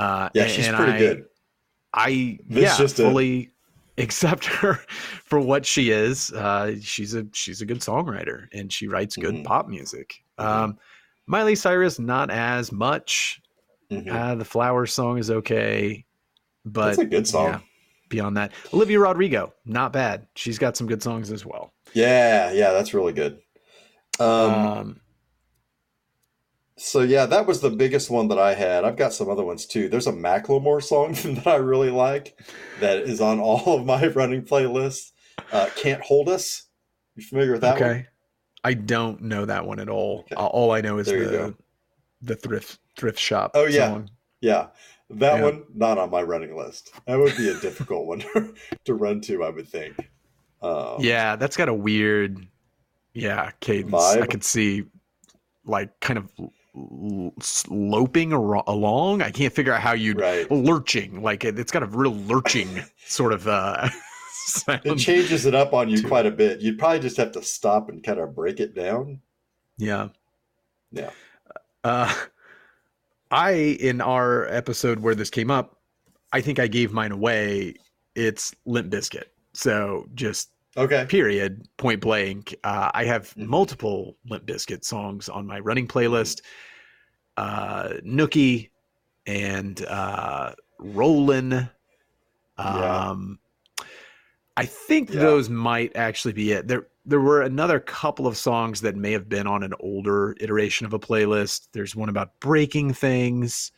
Uh, 0.01 0.29
Yeah, 0.35 0.45
a- 0.45 0.49
she's 0.49 0.67
and 0.69 0.77
pretty 0.77 0.93
I- 0.93 0.99
good. 0.99 1.25
I 1.93 2.39
This 2.49 2.63
yeah 2.65 2.77
just 2.79 2.99
a- 3.01 3.03
fully 3.03 3.51
accept 3.99 4.47
her 4.47 4.75
for 5.25 5.41
what 5.41 5.67
she 5.67 5.91
is. 5.91 6.33
Uh, 6.33 6.77
she's 6.81 7.15
a 7.15 7.27
she's 7.33 7.61
a 7.61 7.67
good 7.67 7.81
songwriter 7.81 8.47
and 8.53 8.73
she 8.73 8.87
writes 8.89 9.17
good 9.17 9.35
Mhm. 9.35 9.45
pop 9.45 9.69
music. 9.69 10.23
Mhm. 10.39 10.45
Um, 10.45 10.79
Miley 11.27 11.55
Cyrus 11.55 11.99
not 11.99 12.31
as 12.31 12.73
much. 12.73 13.41
Mhm. 13.91 14.09
Uh, 14.11 14.35
the 14.37 14.45
Flower 14.45 14.87
song 14.87 15.19
is 15.19 15.31
okay, 15.31 16.05
but 16.65 16.87
That's 16.87 16.99
a 16.99 17.05
good 17.07 17.27
song. 17.27 17.47
yeah, 17.49 17.61
beyond 18.09 18.37
that, 18.37 18.53
Olivia 18.73 19.01
Rodrigo 19.01 19.53
not 19.67 19.93
bad. 19.93 20.27
She's 20.37 20.59
got 20.59 20.77
some 20.77 20.87
good 20.87 21.03
songs 21.03 21.31
as 21.33 21.45
well. 21.45 21.73
Yeah, 21.93 22.53
yeah, 22.53 22.71
that's 22.73 22.95
really 22.95 23.13
good. 23.13 23.41
Um, 24.21 24.29
Um, 24.55 25.01
so 26.81 27.03
yeah, 27.03 27.27
that 27.27 27.47
was 27.47 27.61
the 27.61 27.71
biggest 27.71 28.11
one 28.11 28.29
that 28.29 28.39
I 28.39 28.55
had. 28.55 28.85
I've 28.85 28.97
got 28.97 29.13
some 29.13 29.29
other 29.29 29.45
ones 29.45 29.67
too. 29.67 29.89
There's 29.89 30.07
a 30.07 30.13
Macklemore 30.13 30.83
song 30.83 31.13
that 31.35 31.47
I 31.47 31.57
really 31.57 31.91
like 31.91 32.39
that 32.81 33.01
is 33.01 33.21
on 33.21 33.39
all 33.39 33.79
of 33.79 33.85
my 33.85 34.07
running 34.15 34.43
playlists. 34.43 35.13
Uh, 35.53 35.69
Can't 35.77 36.03
Hold 36.03 36.29
Us. 36.29 36.69
You 37.17 37.23
familiar 37.25 37.53
with 37.53 37.61
that 37.61 37.75
one? 37.75 37.83
okay, 37.83 37.93
one? 37.99 38.07
I 38.65 38.75
don't 38.75 39.23
know 39.23 39.45
that 39.45 39.67
one 39.67 39.79
at 39.79 39.89
all. 39.89 40.21
Okay. 40.21 40.35
Uh, 40.37 40.47
all 40.47 40.73
I 40.73 40.81
know 40.81 40.99
is 40.99 41.07
There 41.07 41.27
the 41.27 41.55
the 42.23 42.37
thrift 42.37 42.79
thrift 42.97 43.19
shop. 43.19 43.53
Oh, 43.55 43.67
yeah. 43.67 43.89
song. 43.89 44.11
Yeah. 44.41 44.69
That 45.11 45.37
Yeah. 45.39 45.43
one, 45.43 45.65
not 45.75 45.99
on 45.99 46.11
my 46.11 46.23
running 46.23 46.57
list. 46.57 46.93
That 47.07 47.19
would 47.19 47.37
be 47.37 47.49
a 47.51 47.59
difficult 47.61 48.07
one 48.07 48.23
to 48.85 48.95
run 48.95 49.21
to, 49.23 49.45
I 49.45 49.51
would 49.51 49.69
think. 49.69 49.97
Um, 50.63 50.97
Yeah, 51.01 51.37
that's 51.37 51.57
got 51.57 51.69
a 51.69 51.75
weird, 51.75 52.47
yeah, 53.13 53.51
cadence. 53.61 53.95
I 53.95 54.27
could 54.27 54.45
see, 54.45 54.85
like, 55.65 55.99
kind 56.01 56.19
of 56.19 56.31
sloping 57.41 58.33
along. 58.33 59.23
I 59.23 59.31
can't 59.31 59.53
figure 59.53 59.73
out 59.73 59.81
how 59.81 59.93
you'd 59.93 60.21
Right. 60.21 60.51
lurching. 60.51 61.23
Like, 61.23 61.45
it, 61.45 61.59
it's 61.59 61.73
got 61.73 61.83
a 61.83 61.87
real 61.87 62.15
lurching 62.15 62.69
sort 63.07 63.33
of 63.33 63.47
uh. 63.49 63.89
It 64.69 64.97
changes 64.97 65.47
it 65.47 65.55
up 65.55 65.73
on 65.75 65.89
you 65.89 66.03
quite 66.03 66.27
a 66.27 66.31
bit. 66.31 66.61
You'd 66.61 66.79
probably 66.79 66.99
just 66.99 67.17
have 67.19 67.31
to 67.33 67.43
stop 67.43 67.89
and 67.89 68.03
kind 68.03 68.19
of 68.19 68.35
break 68.35 68.59
it 68.59 68.75
down. 68.75 69.21
Yeah. 69.79 70.09
Yeah. 70.91 71.11
Uh, 71.85 72.13
I, 73.31 73.51
in 73.81 74.01
our 74.01 74.47
episode 74.49 74.99
where 75.01 75.15
this 75.15 75.31
came 75.31 75.51
up, 75.53 75.77
I 76.33 76.41
think 76.41 76.59
I 76.59 76.67
gave 76.67 76.91
mine 76.93 77.13
away. 77.13 77.75
It's 78.17 78.53
Limp 78.65 78.91
Bizkit. 78.93 79.25
So 79.53 80.09
just 80.15 80.51
Okay. 80.77 81.05
period, 81.09 81.69
point 81.77 82.01
blank. 82.01 82.55
Uh, 82.65 82.91
I 82.93 83.05
have 83.05 83.33
Mhm. 83.35 83.47
multiple 83.47 84.17
Limp 84.29 84.47
Bizkit 84.47 84.85
songs 84.85 85.29
on 85.29 85.47
my 85.47 85.61
running 85.61 85.87
playlist. 85.87 86.41
Uh, 87.37 87.95
Nookie 88.05 88.71
and 89.27 89.85
uh. 89.87 90.53
Yeah. 92.59 93.09
Um, 93.11 93.39
I 94.57 94.67
think 94.67 95.11
Yeah. 95.11 95.21
those 95.21 95.49
might 95.49 95.95
actually 95.97 96.33
be 96.35 96.53
it. 96.53 96.69
There, 96.69 96.87
there 97.07 97.21
were 97.21 97.43
another 97.43 97.81
couple 97.81 98.27
of 98.27 98.37
songs 98.37 98.81
that 98.83 98.97
may 98.97 99.13
have 99.13 99.29
been 99.29 99.47
on 99.47 99.63
an 99.63 99.73
older 99.81 100.35
iteration 100.41 100.87
of 100.87 100.93
a 100.93 100.99
playlist. 100.99 101.69
There's 101.73 101.95
one 101.97 102.09
about 102.09 102.39
breaking 102.41 102.95
things. 102.95 103.73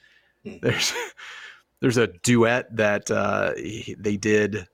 Mhm. 0.44 0.61
There's, 0.61 0.92
there's 1.80 1.96
a 1.96 2.07
duet 2.09 2.74
that 2.76 3.11
uh, 3.11 3.55
he- 3.57 3.96
they 3.98 4.16
did 4.16 4.66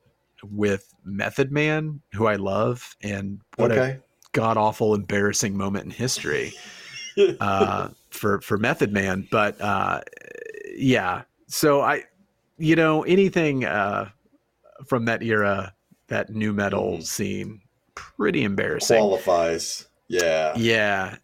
with 0.45 0.95
Method 1.05 1.51
Man, 1.51 2.01
who 2.13 2.27
I 2.27 2.37
love, 2.37 2.95
and 3.03 3.41
what 3.57 3.73
a 3.73 4.01
god 4.33 4.57
awful, 4.57 4.95
embarrassing 4.95 5.57
moment 5.57 5.85
in 5.87 5.91
history 5.91 6.53
uh, 7.41 7.89
for 8.11 8.41
for 8.41 8.59
Method 8.59 8.93
Man. 8.93 9.27
But 9.31 9.61
uh, 9.61 10.01
yeah, 10.77 11.23
so 11.47 11.81
I, 11.81 12.05
you 12.59 12.77
know, 12.77 13.03
anything 13.05 13.65
uh, 13.65 14.11
from 14.87 15.05
that 15.07 15.23
era, 15.23 15.75
that 16.09 16.31
nu 16.31 16.53
metal 16.53 16.99
Mhm. 16.99 17.05
scene, 17.05 17.61
pretty 17.95 18.45
embarrassing. 18.45 18.99
Qualifies. 18.99 19.87
Yeah. 20.09 20.55
Yeah. 20.57 21.17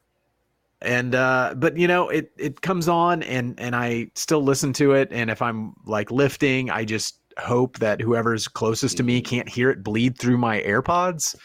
And 0.83 1.15
uh 1.15 1.55
but 1.57 1.79
you 1.79 1.89
know 1.89 2.11
it 2.11 2.31
it 2.37 2.61
comes 2.61 2.89
on 2.89 3.23
and 3.23 3.59
and 3.59 3.75
I 3.75 4.11
still 4.15 4.43
listen 4.43 4.75
to 4.75 4.93
it 4.93 5.09
and 5.11 5.31
if 5.31 5.41
I'm 5.41 5.73
like 5.87 6.11
lifting 6.11 6.69
I 6.69 6.85
just 6.85 7.19
hope 7.39 7.79
that 7.79 8.03
whoever's 8.03 8.47
closest 8.49 8.99
to 8.99 9.03
me 9.03 9.23
Mhm. 9.23 9.25
can't 9.25 9.49
hear 9.49 9.71
it 9.71 9.83
bleed 9.83 10.19
through 10.19 10.37
my 10.37 10.61
AirPods 10.61 11.37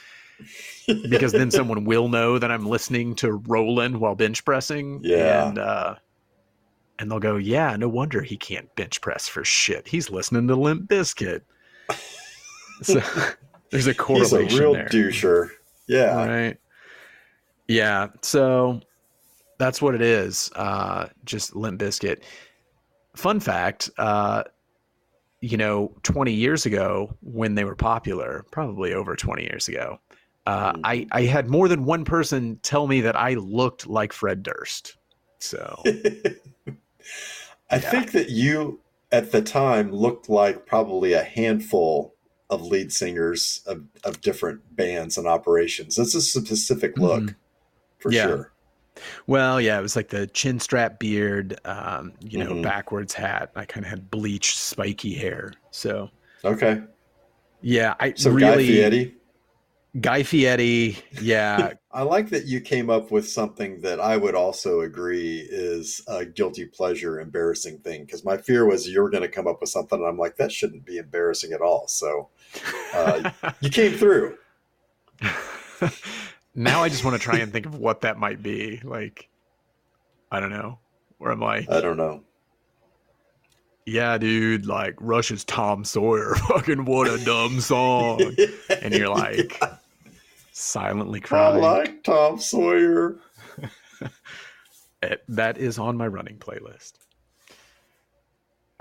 because 1.09 1.31
then 1.31 1.51
someone 1.51 1.85
will 1.85 2.07
know 2.09 2.39
that 2.39 2.51
I'm 2.51 2.65
listening 2.65 3.15
to 3.15 3.31
Rollin' 3.33 3.99
while 3.99 4.15
bench 4.15 4.43
pressing 4.45 5.01
Yeah. 5.03 5.47
and 5.49 5.57
uh 5.59 5.95
and 6.97 7.09
they'll 7.09 7.19
go 7.19 7.37
yeah 7.37 7.75
no 7.75 7.87
wonder 7.89 8.21
he 8.21 8.37
can't 8.37 8.73
bench 8.75 8.99
press 9.01 9.27
for 9.27 9.43
shit 9.43 9.87
he's 9.87 10.09
listening 10.09 10.47
to 10.47 10.55
Limp 10.55 10.89
Bizkit 10.89 11.41
so 12.81 13.01
there's 13.71 13.87
a 13.87 13.93
correlation. 13.93 14.41
He's 14.49 14.57
a 14.57 14.61
real 14.61 14.73
there 14.73 14.87
doucher. 14.87 15.49
Yeah. 15.87 16.25
right 16.25 16.57
yeah 17.67 18.07
so 18.21 18.81
that's 19.57 19.81
what 19.81 19.95
it 19.95 20.01
is 20.01 20.49
uh 20.55 21.07
just 21.25 21.55
Limp 21.55 21.79
Bizkit 21.79 22.23
fun 23.15 23.39
fact 23.39 23.89
uh 23.97 24.43
you 25.41 25.55
know 25.55 25.93
20 26.03 26.33
years 26.33 26.65
ago 26.65 27.15
when 27.21 27.55
they 27.55 27.63
were 27.63 27.75
popular 27.75 28.45
probably 28.51 28.93
over 28.93 29.15
20 29.15 29.43
years 29.43 29.67
ago 29.69 29.99
uh, 30.49 30.73
Mm. 30.73 30.81
I, 30.83 31.07
I 31.11 31.21
had 31.23 31.47
more 31.49 31.67
than 31.67 31.85
one 31.85 32.03
person 32.05 32.59
tell 32.63 32.87
me 32.87 33.01
that 33.01 33.15
I 33.15 33.35
looked 33.35 33.87
like 33.87 34.13
Fred 34.13 34.41
Durst. 34.43 34.97
So 35.39 35.83
I 37.71 37.77
Yeah. 37.77 37.79
think 37.79 38.11
that 38.13 38.29
you 38.29 38.81
at 39.11 39.31
the 39.31 39.41
time 39.41 39.91
looked 39.91 40.27
like 40.29 40.65
probably 40.65 41.13
a 41.13 41.23
handful 41.23 42.15
of 42.49 42.63
lead 42.63 42.91
singers 42.91 43.61
of, 43.67 43.83
of 44.03 44.21
different 44.21 44.75
bands 44.75 45.17
and 45.17 45.27
operations. 45.27 45.95
That's 45.95 46.15
a 46.15 46.21
specific 46.21 46.97
look 46.97 47.23
Mhm. 47.23 47.35
for 47.99 48.11
Yeah. 48.11 48.23
sure. 48.23 48.51
Well, 49.27 49.61
yeah, 49.61 49.77
it 49.79 49.81
was 49.83 49.95
like 49.95 50.09
the 50.09 50.27
chin 50.27 50.59
strap 50.59 50.99
beard, 50.99 51.57
um, 51.63 52.13
you 52.21 52.37
know, 52.39 52.55
Mhm. 52.55 52.63
backwards 52.63 53.13
hat. 53.13 53.51
I 53.55 53.65
kind 53.65 53.85
of 53.85 53.89
had 53.91 54.09
bleached, 54.09 54.57
spiky 54.57 55.13
hair. 55.13 55.53
So, 55.71 56.09
Okay. 56.43 56.81
yeah, 57.61 57.93
I 57.99 58.13
So 58.15 58.31
really 58.31 58.67
Guy 58.67 58.89
Fieri. 58.89 59.15
Guy 59.99 60.21
Fieri, 60.23 60.97
yeah, 61.19 61.73
I 61.91 62.03
like 62.03 62.29
that 62.29 62.45
you 62.45 62.61
came 62.61 62.89
up 62.91 63.09
with 63.09 63.27
something 63.27 63.81
that 63.81 63.99
I 63.99 64.17
would 64.17 64.35
also 64.35 64.81
agree 64.81 65.39
is 65.49 66.01
a 66.07 66.25
guilty 66.25 66.65
pleasure, 66.65 67.19
embarrassing 67.19 67.79
thing. 67.79 68.05
Because 68.05 68.23
my 68.23 68.37
fear 68.37 68.65
was 68.65 68.87
you 68.87 69.01
were 69.01 69.09
going 69.09 69.23
to 69.23 69.29
come 69.29 69.47
up 69.47 69.61
with 69.61 69.69
something, 69.69 69.97
and 69.97 70.07
I'm 70.07 70.17
like, 70.17 70.35
that 70.37 70.51
shouldn't 70.51 70.85
be 70.85 70.97
embarrassing 70.97 71.53
at 71.53 71.61
all. 71.61 71.87
So 71.87 72.29
Uh, 72.93 73.31
you 73.61 73.69
came 73.71 73.93
through. 73.93 74.37
now 76.55 76.83
I 76.83 76.89
just 76.89 77.03
want 77.03 77.15
to 77.19 77.23
try 77.23 77.39
and 77.39 77.51
think 77.51 77.65
of 77.65 77.75
what 77.75 78.01
that 78.01 78.17
might 78.17 78.43
be. 78.43 78.79
Like, 78.83 79.27
I 80.31 80.39
don't 80.39 80.51
know. 80.51 80.77
Where 81.17 81.31
I'm 81.31 81.41
like, 81.41 81.69
I 81.69 81.81
don't 81.81 81.97
know. 81.97 82.23
yeah, 83.85 84.17
dude, 84.17 84.65
like 84.67 84.95
Rush's 84.99 85.43
Tom 85.43 85.83
Sawyer, 85.83 86.35
fucking 86.47 86.85
what 86.85 87.07
a 87.09 87.17
dumb 87.25 87.59
song. 87.59 88.21
And 88.81 88.93
you're 88.93 89.09
like 89.09 89.59
silently 90.59 91.19
crying. 91.19 91.55
I 91.55 91.59
like 91.59 92.03
Tom 92.03 92.39
Sawyer. 92.39 93.17
It- 95.01 95.23
that 95.29 95.57
is 95.57 95.79
on 95.79 95.95
my 95.95 96.07
running 96.07 96.37
playlist. 96.39 96.93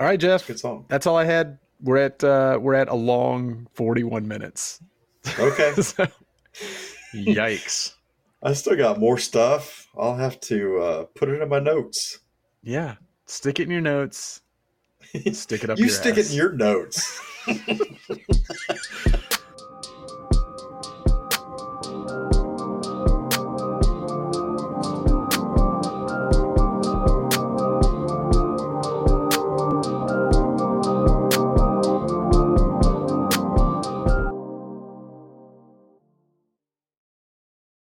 All 0.01 0.07
right, 0.07 0.19
Jeff. 0.19 0.45
Good 0.47 0.59
song. 0.59 0.83
That's 0.89 1.07
all 1.07 1.15
I 1.15 1.23
had. 1.23 1.59
We're 1.81 1.95
at 1.97 2.21
uh, 2.23 2.57
we're 2.61 2.73
at 2.73 2.89
a 2.89 2.93
long 2.95 3.67
41 3.73 4.27
minutes. 4.27 4.81
Okay. 5.39 5.73
So, 5.81 6.05
yikes. 7.15 7.93
I 8.43 8.51
still 8.53 8.75
got 8.75 8.99
more 8.99 9.17
stuff. 9.17 9.87
I'll 9.97 10.15
have 10.17 10.41
to 10.41 10.79
uh, 10.81 11.03
put 11.15 11.29
it 11.29 11.41
in 11.41 11.47
my 11.47 11.59
notes. 11.59 12.19
Yeah. 12.63 12.95
Stick 13.25 13.59
it 13.61 13.63
in 13.63 13.71
your 13.71 13.79
notes. 13.79 14.41
Stick 15.31 15.63
it 15.63 15.69
up 15.69 15.79
you 15.79 15.87
stick 15.89 16.17
ass. 16.17 16.25
it 16.27 16.31
in 16.31 16.35
your 16.37 16.51
notes. 16.51 17.21